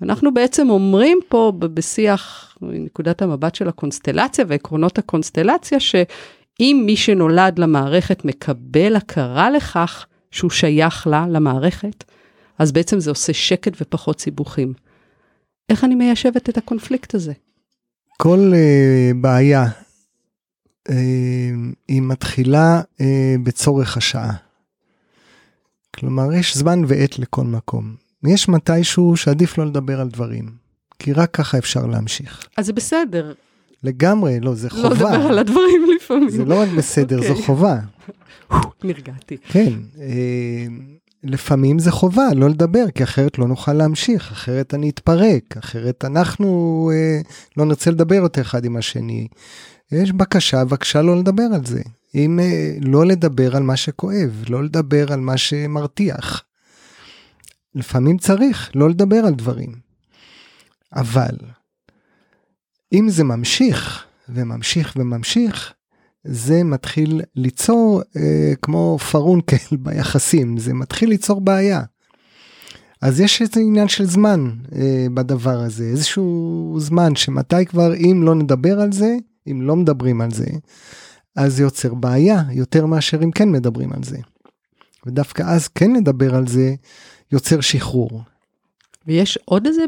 [0.01, 8.25] אנחנו בעצם אומרים פה בשיח, נקודת המבט של הקונסטלציה ועקרונות הקונסטלציה, שאם מי שנולד למערכת
[8.25, 12.03] מקבל הכרה לכך שהוא שייך לה, למערכת,
[12.59, 14.73] אז בעצם זה עושה שקט ופחות סיבוכים.
[15.69, 17.33] איך אני מיישבת את הקונפליקט הזה?
[18.17, 19.65] כל uh, בעיה
[21.87, 23.03] היא מתחילה uh,
[23.43, 24.33] בצורך השעה.
[25.95, 27.95] כלומר, יש זמן ועת לכל מקום.
[28.23, 30.49] יש מתישהו שעדיף לא לדבר על דברים,
[30.99, 32.47] כי רק ככה אפשר להמשיך.
[32.57, 33.33] אז זה בסדר.
[33.83, 34.87] לגמרי, לא, זה חובה.
[34.87, 36.29] לא לדבר על הדברים לפעמים.
[36.29, 37.23] זה לא רק בסדר, okay.
[37.23, 37.45] זו אוקיי.
[37.45, 37.79] חובה.
[38.83, 39.37] נרגעתי.
[39.37, 39.73] כן.
[41.23, 46.89] לפעמים זה חובה לא לדבר כי אחרת לא נוכל להמשיך אחרת אני אתפרק אחרת אנחנו
[46.93, 47.21] אה,
[47.57, 49.27] לא נרצה לדבר יותר אחד עם השני.
[49.91, 51.81] יש בקשה בבקשה לא לדבר על זה
[52.15, 56.43] אם אה, לא לדבר על מה שכואב לא לדבר על מה שמרתיח.
[57.75, 59.71] לפעמים צריך לא לדבר על דברים.
[60.95, 61.37] אבל
[62.93, 65.73] אם זה ממשיך וממשיך וממשיך
[66.23, 71.81] זה מתחיל ליצור אה, כמו פרונקל ביחסים, זה מתחיל ליצור בעיה.
[73.01, 78.35] אז יש איזה עניין של זמן אה, בדבר הזה, איזשהו זמן שמתי כבר אם לא
[78.35, 79.17] נדבר על זה,
[79.51, 80.45] אם לא מדברים על זה,
[81.35, 84.17] אז זה יוצר בעיה יותר מאשר אם כן מדברים על זה.
[85.05, 86.75] ודווקא אז כן לדבר על זה
[87.31, 88.21] יוצר שחרור.
[89.07, 89.83] ויש עוד איזה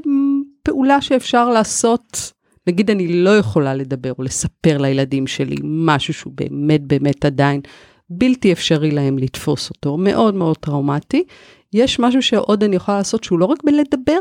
[0.64, 2.32] פעולה שאפשר לעשות
[2.68, 7.62] נגיד אני לא יכולה לדבר או לספר לילדים שלי משהו שהוא באמת באמת עדיין
[8.10, 11.24] בלתי אפשרי להם לתפוס אותו, מאוד מאוד טראומטי.
[11.74, 14.20] יש משהו שעוד אני יכולה לעשות שהוא לא רק בלדבר,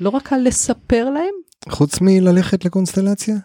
[0.00, 1.34] לא רק על לספר להם.
[1.68, 3.36] חוץ מללכת לקונסטלציה?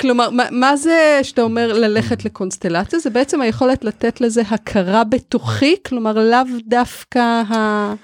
[0.00, 2.98] כלומר, מה, מה זה שאתה אומר ללכת לקונסטלציה?
[2.98, 7.94] זה בעצם היכולת לתת לזה הכרה בתוכי, כלומר לאו דווקא ה...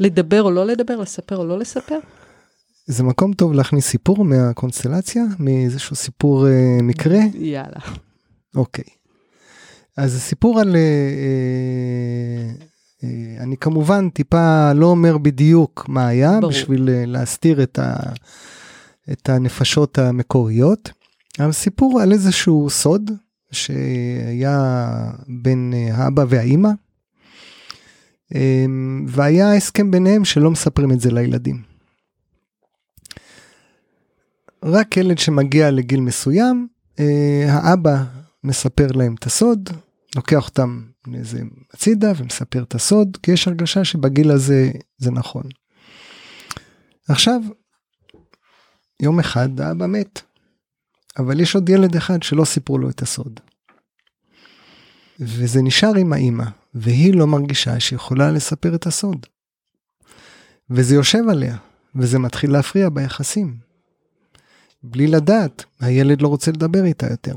[0.00, 1.98] לדבר או לא לדבר, לספר או לא לספר?
[2.86, 7.18] זה מקום טוב להכניס סיפור מהקונסטלציה, מאיזשהו סיפור אה, מקרה.
[7.34, 7.80] יאללה.
[8.56, 8.84] אוקיי.
[9.96, 10.76] אז הסיפור על...
[10.76, 12.66] אה, אה,
[13.40, 16.50] אני כמובן טיפה לא אומר בדיוק מה היה, ברור.
[16.50, 17.96] בשביל אה, להסתיר את, ה,
[19.12, 20.92] את הנפשות המקוריות.
[21.40, 23.10] אבל סיפור על איזשהו סוד
[23.52, 24.86] שהיה
[25.28, 26.70] בין אה, האבא והאימא.
[28.34, 31.62] אמ, והיה הסכם ביניהם שלא מספרים את זה לילדים.
[34.64, 36.68] רק ילד שמגיע לגיל מסוים,
[37.00, 38.04] אה, האבא
[38.44, 39.70] מספר להם את הסוד,
[40.16, 41.40] לוקח אותם לאיזה
[41.72, 45.42] הצידה ומספר את הסוד, כי יש הרגשה שבגיל הזה זה נכון.
[47.08, 47.40] עכשיו,
[49.00, 50.22] יום אחד האבא מת,
[51.18, 53.40] אבל יש עוד ילד אחד שלא סיפרו לו את הסוד.
[55.20, 59.26] וזה נשאר עם האימא, והיא לא מרגישה שיכולה לספר את הסוד.
[60.70, 61.56] וזה יושב עליה,
[61.94, 63.56] וזה מתחיל להפריע ביחסים.
[64.82, 67.34] בלי לדעת, הילד לא רוצה לדבר איתה יותר.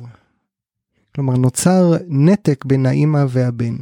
[1.17, 3.75] כלומר, נוצר נתק בין האימא והבן.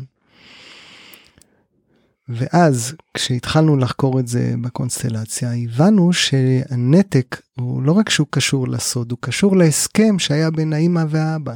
[2.29, 9.17] ואז כשהתחלנו לחקור את זה בקונסטלציה הבנו שהנתק הוא לא רק שהוא קשור לסוד הוא
[9.21, 11.53] קשור להסכם שהיה בין האימא והאבא.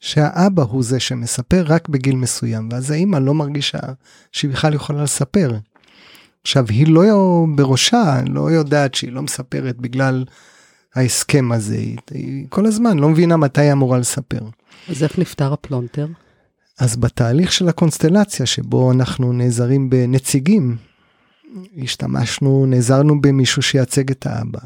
[0.00, 3.80] שהאבא הוא זה שמספר רק בגיל מסוים, ואז האמא לא מרגישה
[4.32, 5.58] שהיא בכלל יכולה לספר.
[6.42, 10.24] עכשיו, היא לא בראשה, לא יודעת שהיא לא מספרת בגלל
[10.94, 11.76] ההסכם הזה,
[12.10, 14.40] היא כל הזמן לא מבינה מתי היא אמורה לספר.
[14.88, 16.06] אז איך נפתר הפלונטר?
[16.78, 20.76] אז בתהליך של הקונסטלציה שבו אנחנו נעזרים בנציגים,
[21.82, 24.60] השתמשנו, נעזרנו במישהו שייצג את האבא.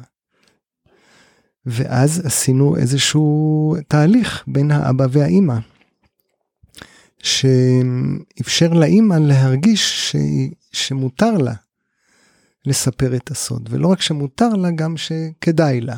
[1.66, 5.58] ואז עשינו איזשהו תהליך בין האבא והאימא,
[7.22, 10.16] שאפשר לאימא להרגיש ש...
[10.72, 11.54] שמותר לה
[12.66, 15.96] לספר את הסוד, ולא רק שמותר לה, גם שכדאי לה.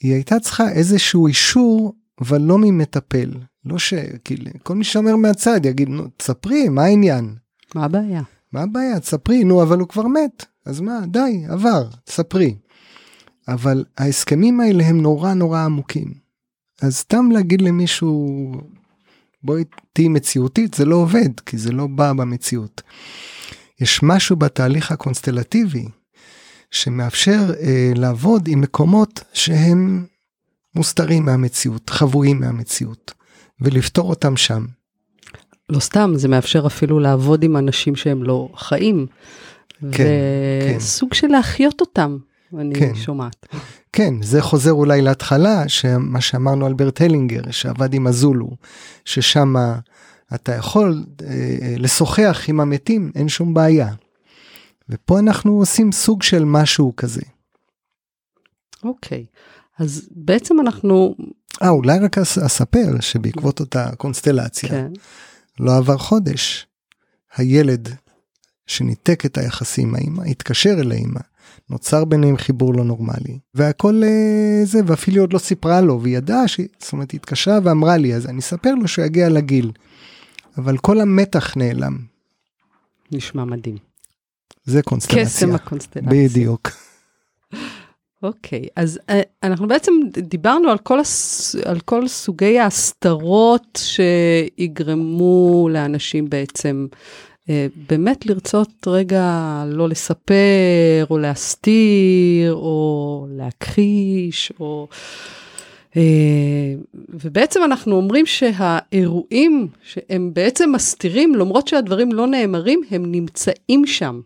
[0.00, 3.30] היא הייתה צריכה איזשהו אישור, אבל לא ממטפל.
[3.64, 3.94] לא ש...
[4.24, 7.34] כאילו, כל מי שאומר מהצד יגיד, נו, תספרי, מה העניין?
[7.74, 8.22] מה הבעיה?
[8.52, 9.00] מה הבעיה?
[9.00, 10.46] תספרי, נו, אבל הוא כבר מת.
[10.66, 12.56] אז מה, די, עבר, תספרי.
[13.48, 16.14] אבל ההסכמים האלה הם נורא נורא עמוקים.
[16.82, 18.52] אז סתם להגיד למישהו,
[19.42, 22.82] בואי תהיי מציאותית, זה לא עובד, כי זה לא בא במציאות.
[23.80, 25.88] יש משהו בתהליך הקונסטלטיבי
[26.70, 30.06] שמאפשר אה, לעבוד עם מקומות שהם
[30.74, 33.12] מוסתרים מהמציאות, חבויים מהמציאות,
[33.60, 34.64] ולפתור אותם שם.
[35.68, 39.06] לא סתם, זה מאפשר אפילו לעבוד עם אנשים שהם לא חיים.
[39.92, 40.04] כן,
[40.76, 41.14] וסוג כן.
[41.14, 42.18] של להחיות אותם,
[42.58, 42.94] אני כן.
[42.94, 43.46] שומעת.
[43.92, 45.64] כן, זה חוזר אולי להתחלה,
[45.98, 48.50] מה שאמרנו על ברט הלינגר, שעבד עם הזולו,
[49.04, 49.54] ששם
[50.34, 51.26] אתה יכול אה,
[51.62, 53.88] אה, לשוחח עם המתים, אין שום בעיה.
[54.88, 57.22] ופה אנחנו עושים סוג של משהו כזה.
[58.84, 59.26] אוקיי,
[59.78, 61.14] אז בעצם אנחנו...
[61.62, 64.92] אה, אולי רק אספר שבעקבות אותה קונסטלציה, כן.
[65.60, 66.66] לא עבר חודש,
[67.36, 67.88] הילד
[68.66, 71.20] שניתק את היחסים עם האמא, התקשר אל האמא,
[71.70, 76.48] נוצר ביניהם חיבור לא נורמלי, והכל אה, זה, ואפילו עוד לא סיפרה לו, והיא ידעה,
[76.48, 76.60] ש...
[76.78, 79.70] זאת אומרת, היא התקשרה ואמרה לי, אז אני אספר לו שהוא יגיע לגיל.
[80.58, 81.98] אבל כל המתח נעלם.
[83.12, 83.76] נשמע מדהים.
[84.64, 85.24] זה קונסטלציה.
[85.24, 86.10] קסם הקונסטלציה.
[86.10, 86.70] בדיוק.
[88.24, 91.56] אוקיי, okay, אז uh, אנחנו בעצם דיברנו על כל, הס...
[91.64, 93.78] על כל סוגי ההסתרות
[94.58, 96.86] שיגרמו לאנשים בעצם
[97.42, 97.46] uh,
[97.88, 104.88] באמת לרצות רגע לא לספר, או להסתיר, או להכחיש, או...
[105.96, 106.74] אה,
[107.08, 114.20] ובעצם אנחנו אומרים שהאירועים שהם בעצם מסתירים, למרות שהדברים לא נאמרים, הם נמצאים שם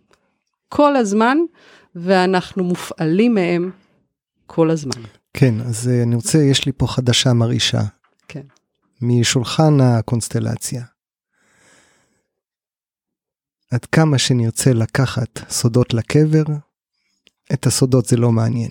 [0.69, 1.39] כל הזמן,
[1.95, 3.71] ואנחנו מופעלים מהם
[4.49, 5.03] כל הזמן.
[5.35, 7.83] כן, אז אה, אני רוצה, יש לי פה חדשה מרעישה.
[8.29, 8.43] כן.
[9.03, 10.83] משולחן הקונסטלציה.
[13.71, 16.43] עד כמה שנרצה לקחת סודות לקבר,
[17.53, 18.71] את הסודות זה לא מעניין.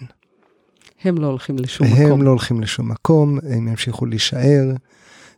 [1.03, 2.11] הם לא הולכים לשום הם מקום.
[2.11, 4.71] הם לא הולכים לשום מקום, הם ימשיכו להישאר,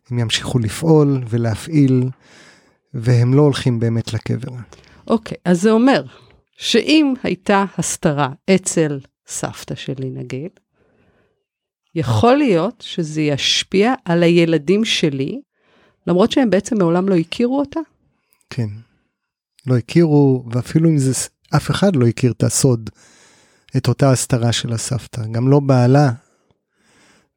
[0.10, 2.10] הם ימשיכו לפעול ולהפעיל,
[2.94, 4.52] והם לא הולכים באמת לקבר.
[5.08, 6.04] אוקיי, okay, אז זה אומר
[6.58, 10.52] שאם הייתה הסתרה אצל סבתא שלי נגיד,
[11.96, 15.42] יכול להיות שזה ישפיע על הילדים שלי,
[16.08, 17.80] למרות שהם בעצם מעולם לא הכירו אותה?
[18.50, 18.68] כן.
[19.68, 21.12] לא הכירו, ואפילו אם זה,
[21.56, 22.90] אף אחד לא הכיר את הסוד
[23.78, 26.12] את אותה הסתרה של הסבתא, גם לא בעלה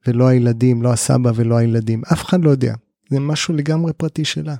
[0.07, 2.74] ולא הילדים, לא הסבא ולא הילדים, אף אחד לא יודע,
[3.11, 4.55] זה משהו לגמרי פרטי שלה.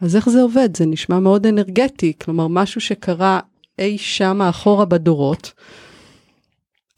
[0.00, 0.76] אז איך זה עובד?
[0.76, 3.40] זה נשמע מאוד אנרגטי, כלומר משהו שקרה
[3.78, 5.52] אי שם אחורה בדורות.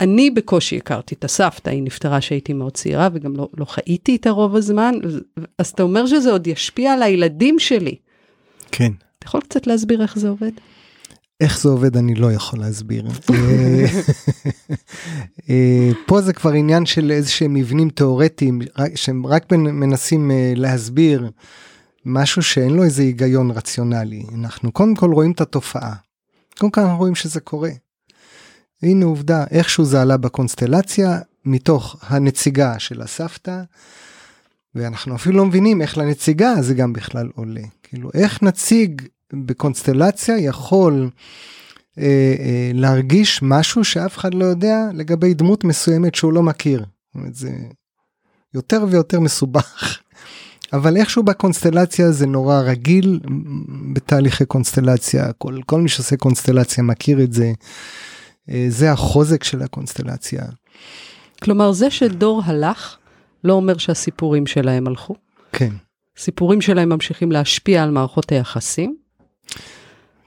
[0.00, 4.30] אני בקושי הכרתי את הסבתא, היא נפטרה כשהייתי מאוד צעירה וגם לא, לא חייתי איתה
[4.30, 4.94] רוב הזמן,
[5.58, 7.96] אז אתה אומר שזה עוד ישפיע על הילדים שלי.
[8.72, 8.92] כן.
[9.18, 10.52] אתה יכול קצת להסביר איך זה עובד?
[11.40, 13.08] איך זה עובד אני לא יכול להסביר.
[13.30, 13.84] אה,
[15.50, 18.60] אה, פה זה כבר עניין של איזה שהם מבנים תיאורטיים
[18.94, 21.30] שהם רק מנסים אה, להסביר
[22.04, 24.24] משהו שאין לו איזה היגיון רציונלי.
[24.34, 25.94] אנחנו קודם כל רואים את התופעה.
[26.58, 27.70] קודם כל אנחנו רואים שזה קורה.
[28.82, 33.62] הנה עובדה, איכשהו זה עלה בקונסטלציה מתוך הנציגה של הסבתא.
[34.74, 37.62] ואנחנו אפילו לא מבינים איך לנציגה זה גם בכלל עולה.
[37.82, 39.02] כאילו איך נציג
[39.32, 41.10] בקונסטלציה יכול
[41.98, 46.78] אה, אה, להרגיש משהו שאף אחד לא יודע לגבי דמות מסוימת שהוא לא מכיר.
[46.78, 47.50] זאת אומרת, זה
[48.54, 49.98] יותר ויותר מסובך.
[50.72, 53.20] אבל איכשהו בקונסטלציה זה נורא רגיל
[53.92, 57.52] בתהליכי קונסטלציה, כל, כל מי שעושה קונסטלציה מכיר את זה,
[58.68, 60.42] זה החוזק של הקונסטלציה.
[61.42, 62.96] כלומר זה שדור הלך
[63.44, 65.14] לא אומר שהסיפורים שלהם הלכו.
[65.52, 65.72] כן.
[66.18, 68.96] סיפורים שלהם ממשיכים להשפיע על מערכות היחסים.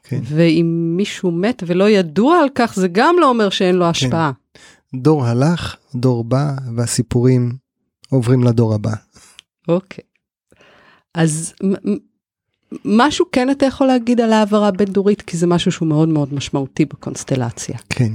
[0.03, 0.19] כן.
[0.23, 3.89] ואם מישהו מת ולא ידוע על כך, זה גם לא אומר שאין לו כן.
[3.89, 4.31] השפעה.
[4.53, 4.99] כן.
[4.99, 7.55] דור הלך, דור בא, והסיפורים
[8.09, 8.93] עוברים לדור הבא.
[9.67, 10.03] אוקיי.
[11.13, 11.53] אז
[12.85, 16.85] משהו כן אתה יכול להגיד על העברה בין-דורית, כי זה משהו שהוא מאוד מאוד משמעותי
[16.85, 17.77] בקונסטלציה.
[17.89, 18.13] כן.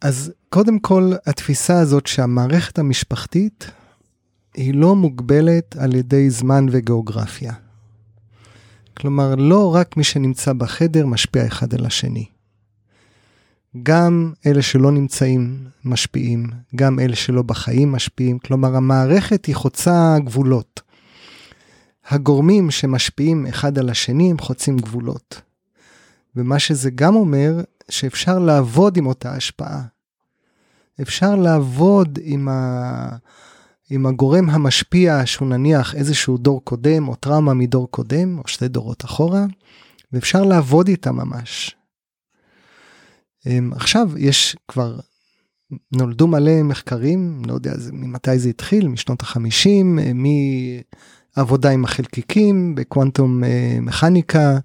[0.00, 3.70] אז קודם כל, התפיסה הזאת שהמערכת המשפחתית
[4.54, 7.52] היא לא מוגבלת על ידי זמן וגיאוגרפיה.
[8.96, 12.24] כלומר, לא רק מי שנמצא בחדר משפיע אחד על השני.
[13.82, 20.80] גם אלה שלא נמצאים משפיעים, גם אלה שלא בחיים משפיעים, כלומר המערכת היא חוצה גבולות.
[22.08, 25.40] הגורמים שמשפיעים אחד על השני הם חוצים גבולות.
[26.36, 29.82] ומה שזה גם אומר, שאפשר לעבוד עם אותה השפעה.
[31.02, 33.16] אפשר לעבוד עם, ה...
[33.90, 39.04] עם הגורם המשפיע שהוא נניח איזשהו דור קודם או טראומה מדור קודם או שתי דורות
[39.04, 39.44] אחורה,
[40.12, 41.76] ואפשר לעבוד איתה ממש.
[43.46, 44.98] אמ, עכשיו יש כבר,
[45.92, 49.98] נולדו מלא מחקרים, לא יודע ממתי זה התחיל, משנות החמישים,
[51.36, 54.58] מעבודה עם החלקיקים בקוונטום אה, מכניקה,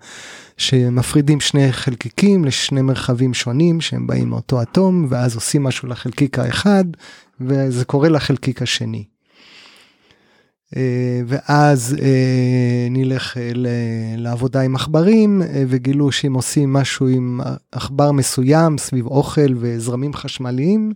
[0.57, 6.84] שמפרידים שני חלקיקים לשני מרחבים שונים שהם באים מאותו אטום, ואז עושים משהו לחלקיק האחד,
[7.41, 9.03] וזה קורה לחלקיק השני.
[10.76, 13.51] אה, ואז אה, נלך אה,
[14.17, 17.39] לעבודה עם עכברים וגילו שאם עושים משהו עם
[17.72, 20.93] עכבר מסוים סביב אוכל וזרמים חשמליים,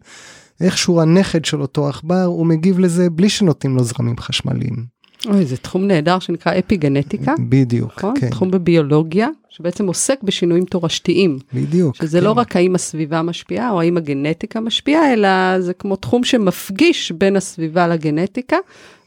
[0.61, 4.94] איכשהו הנכד של אותו עכבר הוא מגיב לזה בלי שנותנים לו זרמים חשמליים.
[5.27, 7.33] אוי, זה תחום נהדר שנקרא אפי-גנטיקה.
[7.49, 8.13] בדיוק, נכון?
[8.19, 8.29] כן.
[8.29, 11.39] תחום בביולוגיה, שבעצם עוסק בשינויים תורשתיים.
[11.53, 11.95] בדיוק.
[11.95, 12.23] שזה כן.
[12.23, 17.35] לא רק האם הסביבה משפיעה או האם הגנטיקה משפיעה, אלא זה כמו תחום שמפגיש בין
[17.35, 18.57] הסביבה לגנטיקה,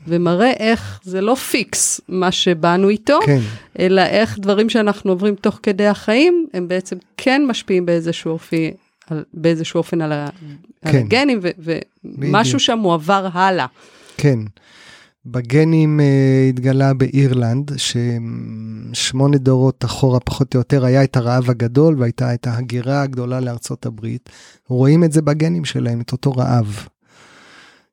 [0.08, 3.40] ומראה איך זה לא פיקס מה שבאנו איתו, כן,
[3.78, 8.70] אלא איך דברים שאנחנו עוברים תוך כדי החיים, הם בעצם כן משפיעים באיזשהו אופי.
[9.10, 10.28] על, באיזשהו אופן על, ה,
[10.82, 10.98] על כן.
[10.98, 13.66] הגנים, ו- ומשהו שם מועבר הלאה.
[14.16, 14.38] כן.
[15.30, 22.34] בגנים uh, התגלה באירלנד ששמונה דורות אחורה פחות או יותר היה את הרעב הגדול והייתה
[22.34, 24.28] את ההגירה הגדולה לארצות הברית.
[24.68, 26.86] רואים את זה בגנים שלהם, את אותו רעב.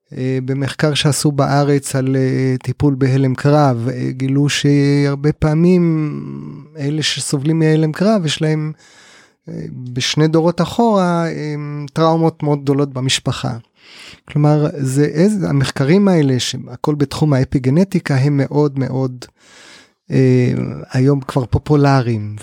[0.09, 0.15] Uh,
[0.45, 6.15] במחקר שעשו בארץ על uh, טיפול בהלם קרב, uh, גילו שהרבה פעמים
[6.77, 9.51] אלה שסובלים מהלם קרב יש להם uh,
[9.93, 13.57] בשני דורות אחורה um, טראומות מאוד גדולות במשפחה.
[14.25, 19.25] כלומר זה איזה המחקרים האלה שהכל בתחום האפיגנטיקה הם מאוד מאוד
[20.11, 20.53] אה,
[20.91, 22.35] היום כבר פופולריים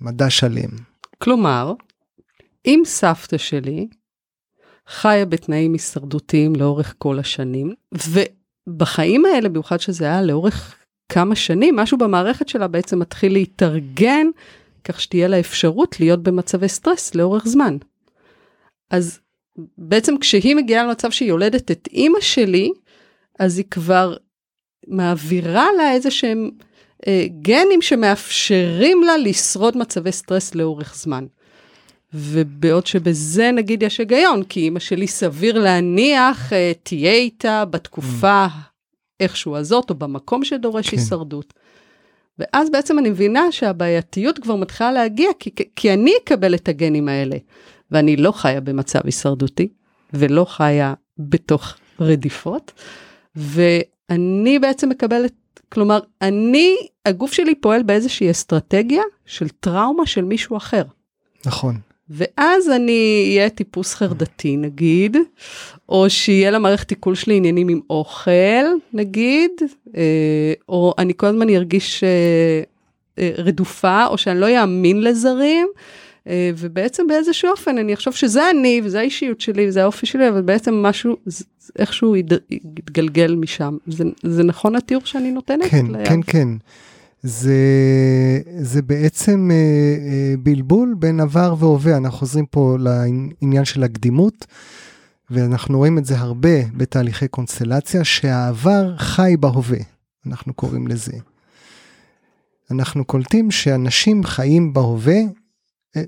[0.00, 0.70] ומדע שלם.
[1.18, 1.72] כלומר,
[2.66, 3.88] אם סבתא שלי
[4.88, 7.74] חיה בתנאים הישרדותיים לאורך כל השנים,
[8.68, 10.74] ובחיים האלה, במיוחד שזה היה לאורך
[11.08, 14.26] כמה שנים, משהו במערכת שלה בעצם מתחיל להתארגן,
[14.84, 17.76] כך שתהיה לה אפשרות להיות במצבי סטרס לאורך זמן.
[18.90, 19.20] אז
[19.78, 22.70] בעצם כשהיא מגיעה למצב שהיא יולדת את אימא שלי,
[23.38, 24.16] אז היא כבר
[24.86, 26.50] מעבירה לה איזה שהם
[27.06, 31.26] אה, גנים שמאפשרים לה לשרוד מצבי סטרס לאורך זמן.
[32.14, 38.46] ובעוד שבזה נגיד יש היגיון, כי אימא שלי סביר להניח אה, תהיה איתה בתקופה
[39.20, 40.96] איכשהו הזאת, או במקום שדורש כן.
[40.96, 41.54] הישרדות.
[42.38, 47.36] ואז בעצם אני מבינה שהבעייתיות כבר מתחילה להגיע, כי, כי אני אקבל את הגנים האלה.
[47.92, 49.68] ואני לא חיה במצב הישרדותי,
[50.12, 52.72] ולא חיה בתוך רדיפות,
[53.36, 55.32] ואני בעצם מקבלת,
[55.68, 56.76] כלומר, אני,
[57.06, 60.82] הגוף שלי פועל באיזושהי אסטרטגיה של טראומה של מישהו אחר.
[61.46, 61.76] נכון.
[62.10, 65.16] ואז אני אהיה טיפוס חרדתי נגיד,
[65.88, 69.50] או שיהיה למערכת עיכול שלי עניינים עם אוכל נגיד,
[69.96, 72.62] אה, או אני כל הזמן ארגיש אה,
[73.18, 75.68] אה, רדופה, או שאני לא אאמין לזרים.
[76.26, 80.42] אה, ובעצם באיזשהו אופן אני אחשוב שזה אני וזה האישיות שלי וזה האופי שלי אבל
[80.42, 81.16] בעצם משהו
[81.78, 82.16] איכשהו
[82.50, 85.70] יתגלגל משם זה, זה נכון התיאור שאני נותנת?
[85.70, 86.08] כן, ליד?
[86.08, 86.48] כן, כן.
[87.22, 87.54] זה,
[88.60, 94.46] זה בעצם אה, אה, בלבול בין עבר והווה, אנחנו חוזרים פה לעניין של הקדימות,
[95.30, 99.78] ואנחנו רואים את זה הרבה בתהליכי קונסטלציה, שהעבר חי בהווה,
[100.26, 101.12] אנחנו קוראים לזה.
[102.70, 105.18] אנחנו קולטים שאנשים חיים בהווה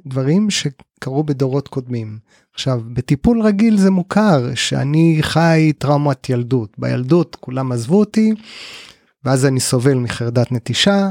[0.07, 2.19] דברים שקרו בדורות קודמים.
[2.55, 6.77] עכשיו, בטיפול רגיל זה מוכר שאני חי טראומת ילדות.
[6.79, 8.35] בילדות כולם עזבו אותי,
[9.25, 11.11] ואז אני סובל מחרדת נטישה.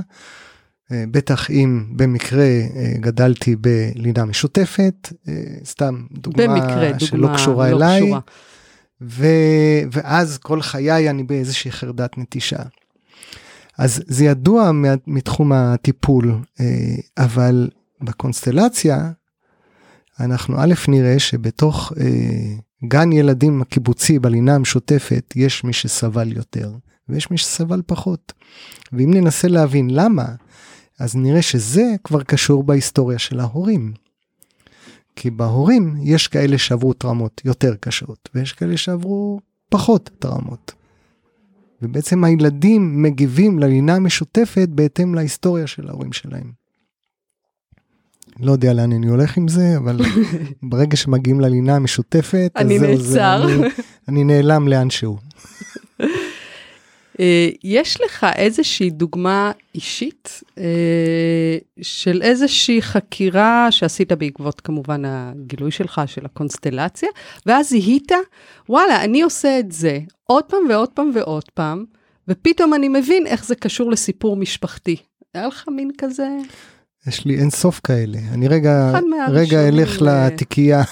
[0.92, 5.34] אה, בטח אם במקרה אה, גדלתי בלינה משותפת, אה,
[5.66, 8.20] סתם דוגמה, במקרה, שלא דוגמה קשורה לא אליי, קשורה.
[9.02, 9.26] ו...
[9.92, 12.60] ואז כל חיי אני באיזושהי חרדת נטישה.
[13.78, 14.72] אז זה ידוע
[15.08, 16.66] מתחום הטיפול, אה,
[17.18, 17.70] אבל
[18.04, 19.12] בקונסטלציה
[20.20, 22.56] אנחנו א' נראה שבתוך אה,
[22.88, 26.72] גן ילדים הקיבוצי בלינה המשותפת, יש מי שסבל יותר
[27.10, 28.34] ויש מי שסבל פחות.
[28.94, 30.26] ואם ננסה להבין למה,
[31.00, 33.94] אז נראה שזה כבר קשור בהיסטוריה של ההורים.
[35.16, 39.40] כי בהורים יש כאלה שעברו טראומות יותר קשות ויש כאלה שעברו
[39.70, 40.74] פחות טראומות.
[41.82, 46.61] ובעצם הילדים מגיבים ללינה המשותפת בהתאם להיסטוריה של ההורים שלהם.
[48.42, 50.00] לא יודע לאן אני הולך עם זה, אבל
[50.70, 53.44] ברגע שמגיעים ללינה המשותפת, אני נעצר.
[53.44, 53.68] אני,
[54.08, 55.18] אני נעלם לאנשהו.
[57.20, 66.02] אה, יש לך איזושהי דוגמה אישית אה, של איזושהי חקירה שעשית בעקבות כמובן הגילוי שלך
[66.06, 67.10] של הקונסטלציה,
[67.46, 68.12] ואז זיהית,
[68.70, 71.86] וואלה, אני עושה את זה עוד פעם ועוד פעם ועוד פעם,
[72.28, 74.96] ופתאום אני מבין איך זה קשור לסיפור משפחתי.
[75.34, 76.28] היה לך מין כזה?
[77.08, 78.20] יש לי אין סוף כאלה.
[78.34, 78.92] אני רגע,
[79.30, 80.28] רגע אלך אה.
[80.28, 80.84] לתיקייה.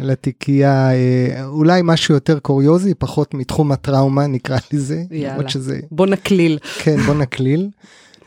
[0.00, 5.02] לתיקייה, אה, אולי משהו יותר קוריוזי, פחות מתחום הטראומה נקרא לזה.
[5.10, 5.48] יאללה.
[5.48, 6.58] שזה, בוא נקליל.
[6.78, 7.70] כן, בוא נקליל.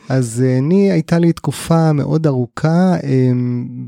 [0.08, 2.96] אז אה, אני, הייתה לי תקופה מאוד ארוכה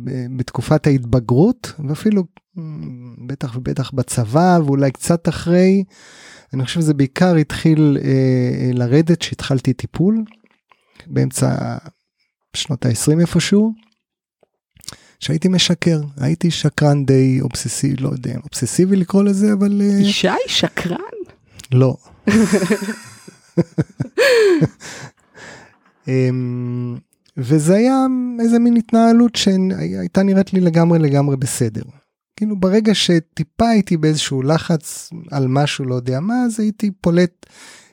[0.04, 2.24] ב- בתקופת ההתבגרות, ואפילו
[2.58, 2.62] אה,
[3.26, 5.84] בטח ובטח בצבא, ואולי קצת אחרי.
[6.54, 10.24] אני חושב שזה בעיקר התחיל אה, לרדת כשהתחלתי טיפול,
[11.06, 11.76] באמצע
[12.56, 13.72] שנות ה-20 איפשהו,
[15.20, 20.96] שהייתי משקר, הייתי שקרן די אובססיבי, לא יודע, אובססיבי לקרוא לזה, אבל אה, ישי שקרן?
[21.72, 21.96] לא.
[26.08, 26.96] אמ,
[27.36, 28.06] וזה היה
[28.40, 31.82] איזה מין התנהלות שהייתה נראית לי לגמרי לגמרי בסדר.
[32.36, 37.46] כאילו ברגע שטיפה הייתי באיזשהו לחץ על משהו לא יודע מה אז הייתי פולט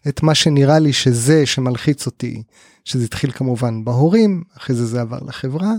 [0.08, 2.44] את מה שנראה לי שזה שמלחיץ אותי
[2.86, 5.72] שזה התחיל כמובן בהורים אחרי זה זה עבר לחברה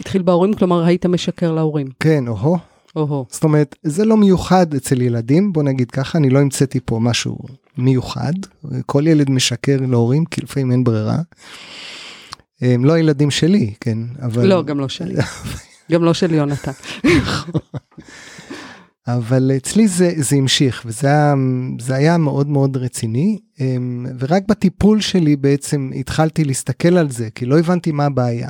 [0.00, 1.86] התחיל בהורים, כלומר היית משקר להורים.
[2.00, 2.58] כן או-הו
[2.96, 3.26] או-הו.
[3.30, 7.38] זאת אומרת זה לא מיוחד אצל ילדים בוא נגיד ככה אני לא המצאתי פה משהו
[7.78, 8.32] מיוחד
[8.86, 11.18] כל ילד משקר להורים כי לפעמים אין ברירה.
[12.60, 15.14] הם לא הילדים שלי כן אבל לא, גם לא שלי.
[15.92, 16.72] גם לא של יונתן.
[19.06, 21.34] אבל אצלי זה זה המשיך וזה היה,
[21.80, 27.46] זה היה מאוד מאוד רציני אמ, ורק בטיפול שלי בעצם התחלתי להסתכל על זה כי
[27.46, 28.48] לא הבנתי מה הבעיה.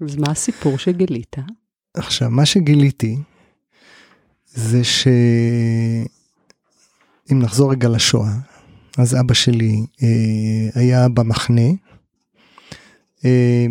[0.00, 1.36] אז מה הסיפור שגילית?
[1.94, 3.16] עכשיו מה שגיליתי
[4.46, 6.08] זה שאם
[7.30, 8.32] נחזור רגע לשואה
[8.98, 11.70] אז אבא שלי אה, היה במחנה
[13.24, 13.66] אה,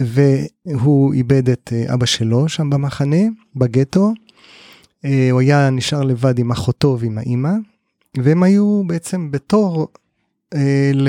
[0.00, 3.22] והוא איבד את אה, אבא שלו שם במחנה
[3.56, 4.12] בגטו.
[5.04, 7.52] אה, הוא היה נשאר לבד עם אחותו ועם האימא
[8.16, 9.88] והם היו בעצם בתור
[10.54, 11.08] אה, ל...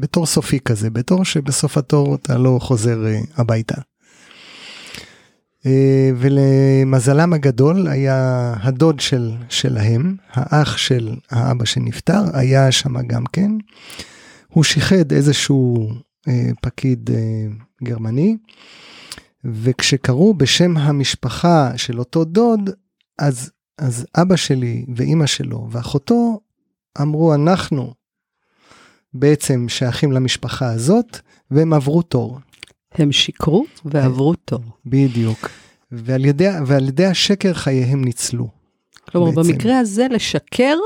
[0.00, 3.80] בתור סופי כזה בתור שבסוף התור אתה לא חוזר אה, הביתה.
[5.66, 13.50] אה, ולמזלם הגדול היה הדוד של שלהם האח של האבא שנפטר היה שם גם כן.
[14.48, 15.88] הוא שיחד איזשהו
[16.28, 17.46] אה, פקיד אה,
[17.84, 18.36] גרמני
[19.52, 22.70] וכשקראו בשם המשפחה של אותו דוד
[23.18, 26.40] אז אז אבא שלי ואימא שלו ואחותו
[27.00, 27.94] אמרו אנחנו
[29.14, 31.18] בעצם שייכים למשפחה הזאת
[31.50, 32.38] והם עברו תור.
[32.94, 34.60] הם שיקרו ועברו תור.
[34.86, 35.48] בדיוק.
[35.92, 38.48] ועל ידי, ועל ידי השקר חייהם ניצלו.
[39.10, 39.52] כלומר, בעצם.
[39.52, 40.76] במקרה הזה לשקר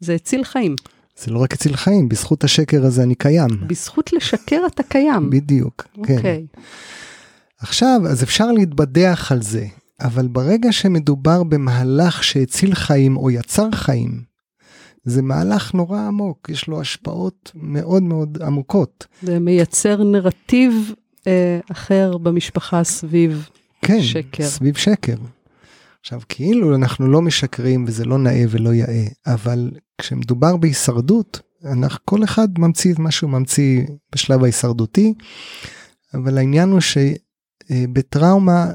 [0.00, 0.74] זה הציל חיים.
[1.16, 3.48] זה לא רק הציל חיים, בזכות השקר הזה אני קיים.
[3.66, 5.30] בזכות לשקר אתה קיים.
[5.30, 6.16] בדיוק, כן.
[6.16, 6.46] אוקיי.
[7.60, 9.66] עכשיו, אז אפשר להתבדח על זה,
[10.00, 14.22] אבל ברגע שמדובר במהלך שהציל חיים או יצר חיים,
[15.04, 19.06] זה מהלך נורא עמוק, יש לו השפעות מאוד מאוד עמוקות.
[19.22, 20.92] זה מייצר נרטיב
[21.26, 23.48] אה, אחר במשפחה סביב
[23.82, 24.44] כן, שקר.
[24.44, 25.16] סביב שקר.
[26.00, 32.24] עכשיו, כאילו אנחנו לא משקרים וזה לא נאה ולא יאה, אבל כשמדובר בהישרדות, אנחנו, כל
[32.24, 33.82] אחד ממציא את מה שהוא ממציא
[34.12, 35.14] בשלב ההישרדותי,
[36.14, 36.80] אבל העניין הוא
[37.70, 38.66] שבטראומה,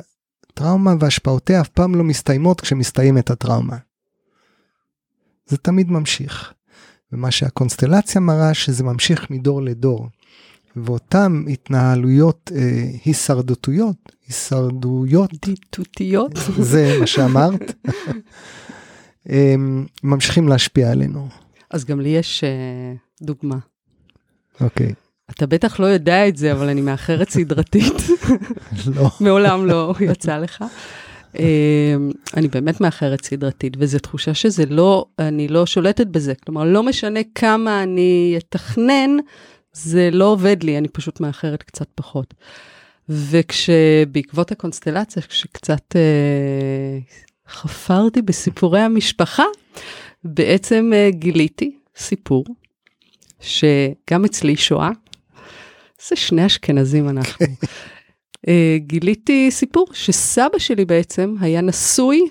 [0.53, 3.77] טראומה והשפעותיה אף פעם לא מסתיימות כשמסתיימת הטראומה.
[5.45, 6.53] זה תמיד ממשיך.
[7.11, 10.07] ומה שהקונסטלציה מראה שזה ממשיך מדור לדור.
[10.75, 16.31] ואותן התנהלויות אה, הישרדותיות, הישרדויות, דיטוטיות.
[16.59, 17.85] זה מה שאמרת,
[19.25, 21.27] הם ממשיכים להשפיע עלינו.
[21.71, 23.57] אז גם לי יש אה, דוגמה.
[24.61, 24.93] אוקיי,
[25.31, 27.93] אתה בטח לא יודע את זה, אבל אני מאחרת סדרתית.
[28.95, 30.63] לא, מעולם לא יצא לך.
[31.39, 31.95] אה,
[32.37, 36.33] אני באמת מאחרת סדרתית, וזו תחושה שזה לא, אני לא שולטת בזה.
[36.45, 39.17] כלומר, לא משנה כמה אני אתכנן,
[39.73, 42.33] זה לא עובד לי, אני פשוט מאחרת קצת פחות.
[43.09, 46.99] וכשבעקבות הקונסטלציה, כשקצת אה,
[47.47, 49.43] חפרתי בסיפורי המשפחה,
[50.23, 52.45] בעצם אה, גיליתי סיפור
[53.39, 54.89] שגם אצלי שואה,
[56.09, 57.45] זה שני אשכנזים אנחנו.
[58.47, 62.27] אה, גיליתי סיפור שסבא שלי בעצם היה נשוי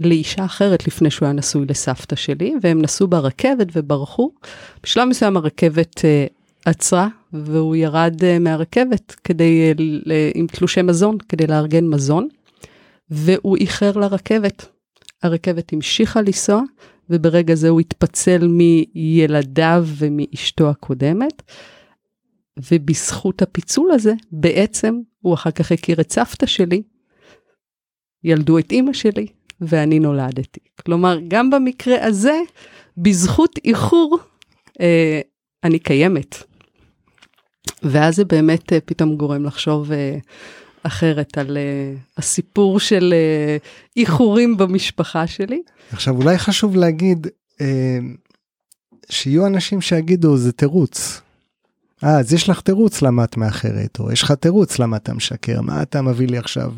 [0.00, 4.30] לאישה אחרת לפני שהוא היה נשוי לסבתא שלי, והם נסעו ברכבת וברחו.
[4.82, 6.02] בשלב מסוים הרכבת uh,
[6.64, 12.28] עצרה, והוא ירד uh, מהרכבת כדי, uh, עם תלושי מזון, כדי לארגן מזון,
[13.10, 14.66] והוא איחר לרכבת.
[15.22, 16.62] הרכבת המשיכה לנסוע,
[17.10, 21.42] וברגע זה הוא התפצל מילדיו ומאשתו הקודמת,
[22.70, 26.82] ובזכות הפיצול הזה, בעצם הוא אחר כך הכיר את סבתא שלי,
[28.24, 29.26] ילדו את אימא שלי,
[29.60, 30.60] ואני נולדתי.
[30.84, 32.40] כלומר, גם במקרה הזה,
[32.96, 34.18] בזכות איחור,
[34.80, 35.20] אה,
[35.64, 36.36] אני קיימת.
[37.82, 40.18] ואז זה באמת אה, פתאום גורם לחשוב אה,
[40.82, 43.56] אחרת על אה, הסיפור של אה,
[43.96, 45.62] איחורים במשפחה שלי.
[45.92, 47.26] עכשיו אולי חשוב להגיד
[47.60, 47.98] אה,
[49.10, 51.20] שיהיו אנשים שיגידו זה תירוץ.
[52.04, 55.60] אה, אז יש לך תירוץ למה את מאחרת, או יש לך תירוץ למה אתה משקר,
[55.60, 56.72] מה אתה מביא לי עכשיו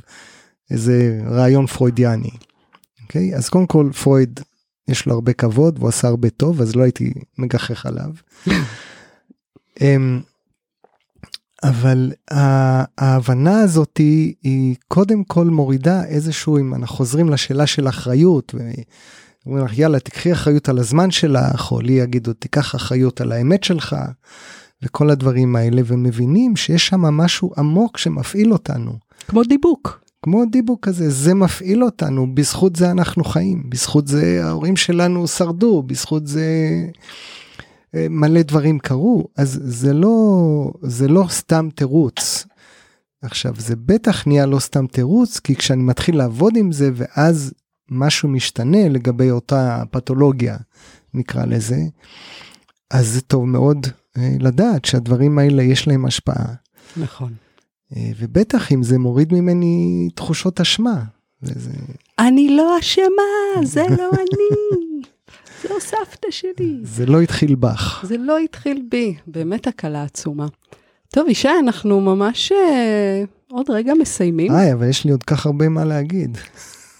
[0.70, 2.30] איזה רעיון פרוידיאני.
[3.02, 3.36] אוקיי?
[3.36, 4.40] אז קודם כל פרויד
[4.88, 8.10] יש לו הרבה כבוד והוא עשה הרבה טוב אז לא הייתי מגחך עליו.
[9.80, 10.20] אמ,
[11.62, 12.12] אבל
[12.98, 18.54] ההבנה הזאת היא, היא קודם כל מורידה איזשהו אם אנחנו חוזרים לשאלה של אחריות.
[19.44, 23.64] ואומרים לך יאללה תקחי אחריות על הזמן שלך או לי יגידו תיקח אחריות על האמת
[23.64, 23.96] שלך
[24.82, 28.92] וכל הדברים האלה ומבינים שיש שם משהו עמוק שמפעיל אותנו.
[29.28, 30.00] כמו דיבוק.
[30.22, 35.82] כמו דיבוק כזה, זה מפעיל אותנו, בזכות זה אנחנו חיים, בזכות זה ההורים שלנו שרדו,
[35.82, 36.46] בזכות זה
[37.94, 42.46] אה, מלא דברים קרו, אז זה לא, זה לא סתם תירוץ.
[43.22, 47.52] עכשיו זה בטח נהיה לא סתם תירוץ, כי כשאני מתחיל לעבוד עם זה ואז
[47.90, 50.56] משהו משתנה לגבי אותה פתולוגיה,
[51.14, 51.78] נקרא לזה,
[52.90, 53.86] אז זה טוב מאוד
[54.40, 56.54] לדעת שהדברים האלה יש להם השפעה.
[56.96, 57.32] נכון.
[57.96, 61.02] אה, ובטח אם זה מוריד ממני תחושות אשמה.
[61.42, 61.70] וזה...
[62.18, 64.58] אני לא אשמה, זה לא אני.
[65.68, 66.78] זו סבתא שלי.
[66.82, 68.04] זה לא התחיל בך.
[68.08, 70.46] זה לא התחיל בי, באמת הקלה עצומה.
[71.10, 74.52] טוב, ישי, אנחנו ממש אה, עוד רגע מסיימים.
[74.52, 76.38] היי, אבל יש לי עוד כך הרבה מה להגיד.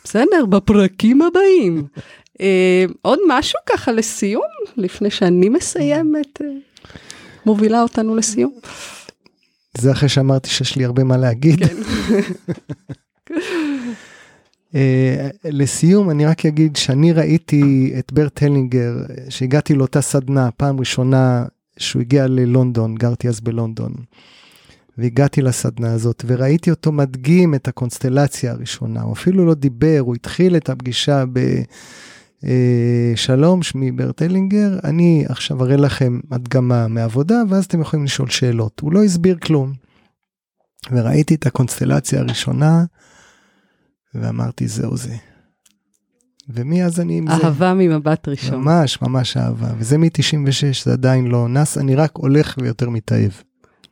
[0.05, 1.87] בסדר, בפרקים הבאים.
[2.41, 4.43] אה, עוד משהו ככה לסיום,
[4.77, 6.47] לפני שאני מסיימת, אה,
[7.47, 8.53] מובילה אותנו לסיום.
[9.79, 11.65] זה אחרי שאמרתי שיש לי הרבה מה להגיד.
[11.67, 11.77] כן.
[14.73, 14.77] uh,
[15.45, 18.97] לסיום אני רק אגיד שאני ראיתי את ברט הלינגר
[19.29, 21.45] שהגעתי לאותה סדנה פעם ראשונה
[21.79, 23.95] שהוא הגיע ללונדון גרתי אז בלונדון.
[24.99, 30.57] והגעתי לסדנה הזאת וראיתי אותו מדגים את הקונסטלציה הראשונה הוא אפילו לא דיבר הוא התחיל
[30.57, 31.41] את הפגישה ב...
[32.45, 38.31] אה, שלום, שמי ברט אלינגר, אני עכשיו אראה לכם הדגמה מעבודה ואז אתם יכולים לשאול
[38.31, 38.81] שאלות.
[38.81, 39.73] הוא לא הסביר כלום.
[40.91, 42.85] וראיתי את הקונסטלציה הראשונה
[44.15, 45.17] ואמרתי זהו זה.
[46.49, 47.47] ומאז אני עם אהבה זה.
[47.47, 48.61] אהבה ממבט ראשון.
[48.61, 53.31] ממש ממש אהבה וזה מ-96 זה עדיין לא נס אני רק הולך ויותר מתאהב.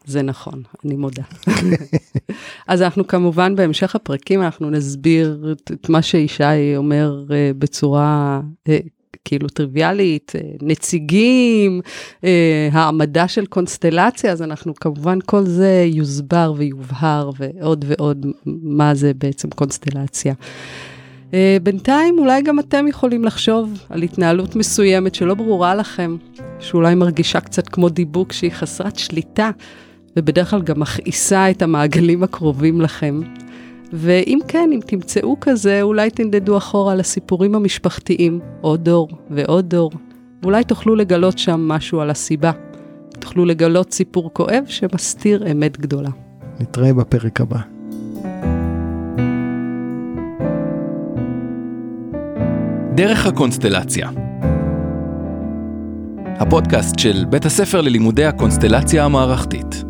[0.06, 1.22] זה נכון, אני מודה.
[2.68, 8.70] אז אנחנו כמובן בהמשך הפרקים אנחנו נסביר את מה שישי אומר uh, בצורה uh,
[9.24, 11.80] כאילו טריוויאלית, uh, נציגים,
[12.72, 19.50] העמדה של קונסטלציה, אז אנחנו כמובן כל זה יוסבר ויובהר ועוד ועוד מה זה בעצם
[19.50, 20.34] קונסטלציה.
[21.62, 26.16] בינתיים אולי גם אתם יכולים לחשוב על התנהלות מסוימת שלא ברורה לכם,
[26.58, 29.50] שאולי מרגישה קצת כמו דיבוק שהיא חסרת שליטה.
[30.16, 33.20] ובדרך כלל גם מכעיסה את המעגלים הקרובים לכם.
[33.92, 39.90] ואם כן, אם תמצאו כזה, אולי תנדדו אחורה לסיפורים המשפחתיים, עוד דור ועוד דור,
[40.42, 42.50] ואולי תוכלו לגלות שם משהו על הסיבה.
[43.20, 46.10] תוכלו לגלות סיפור כואב שמסתיר אמת גדולה.
[46.60, 47.58] נתראה בפרק הבא.
[52.94, 54.10] דרך הקונסטלציה
[56.38, 59.85] הפודקאסט של בית הספר ללימודי הקונסטלציה המערכתית.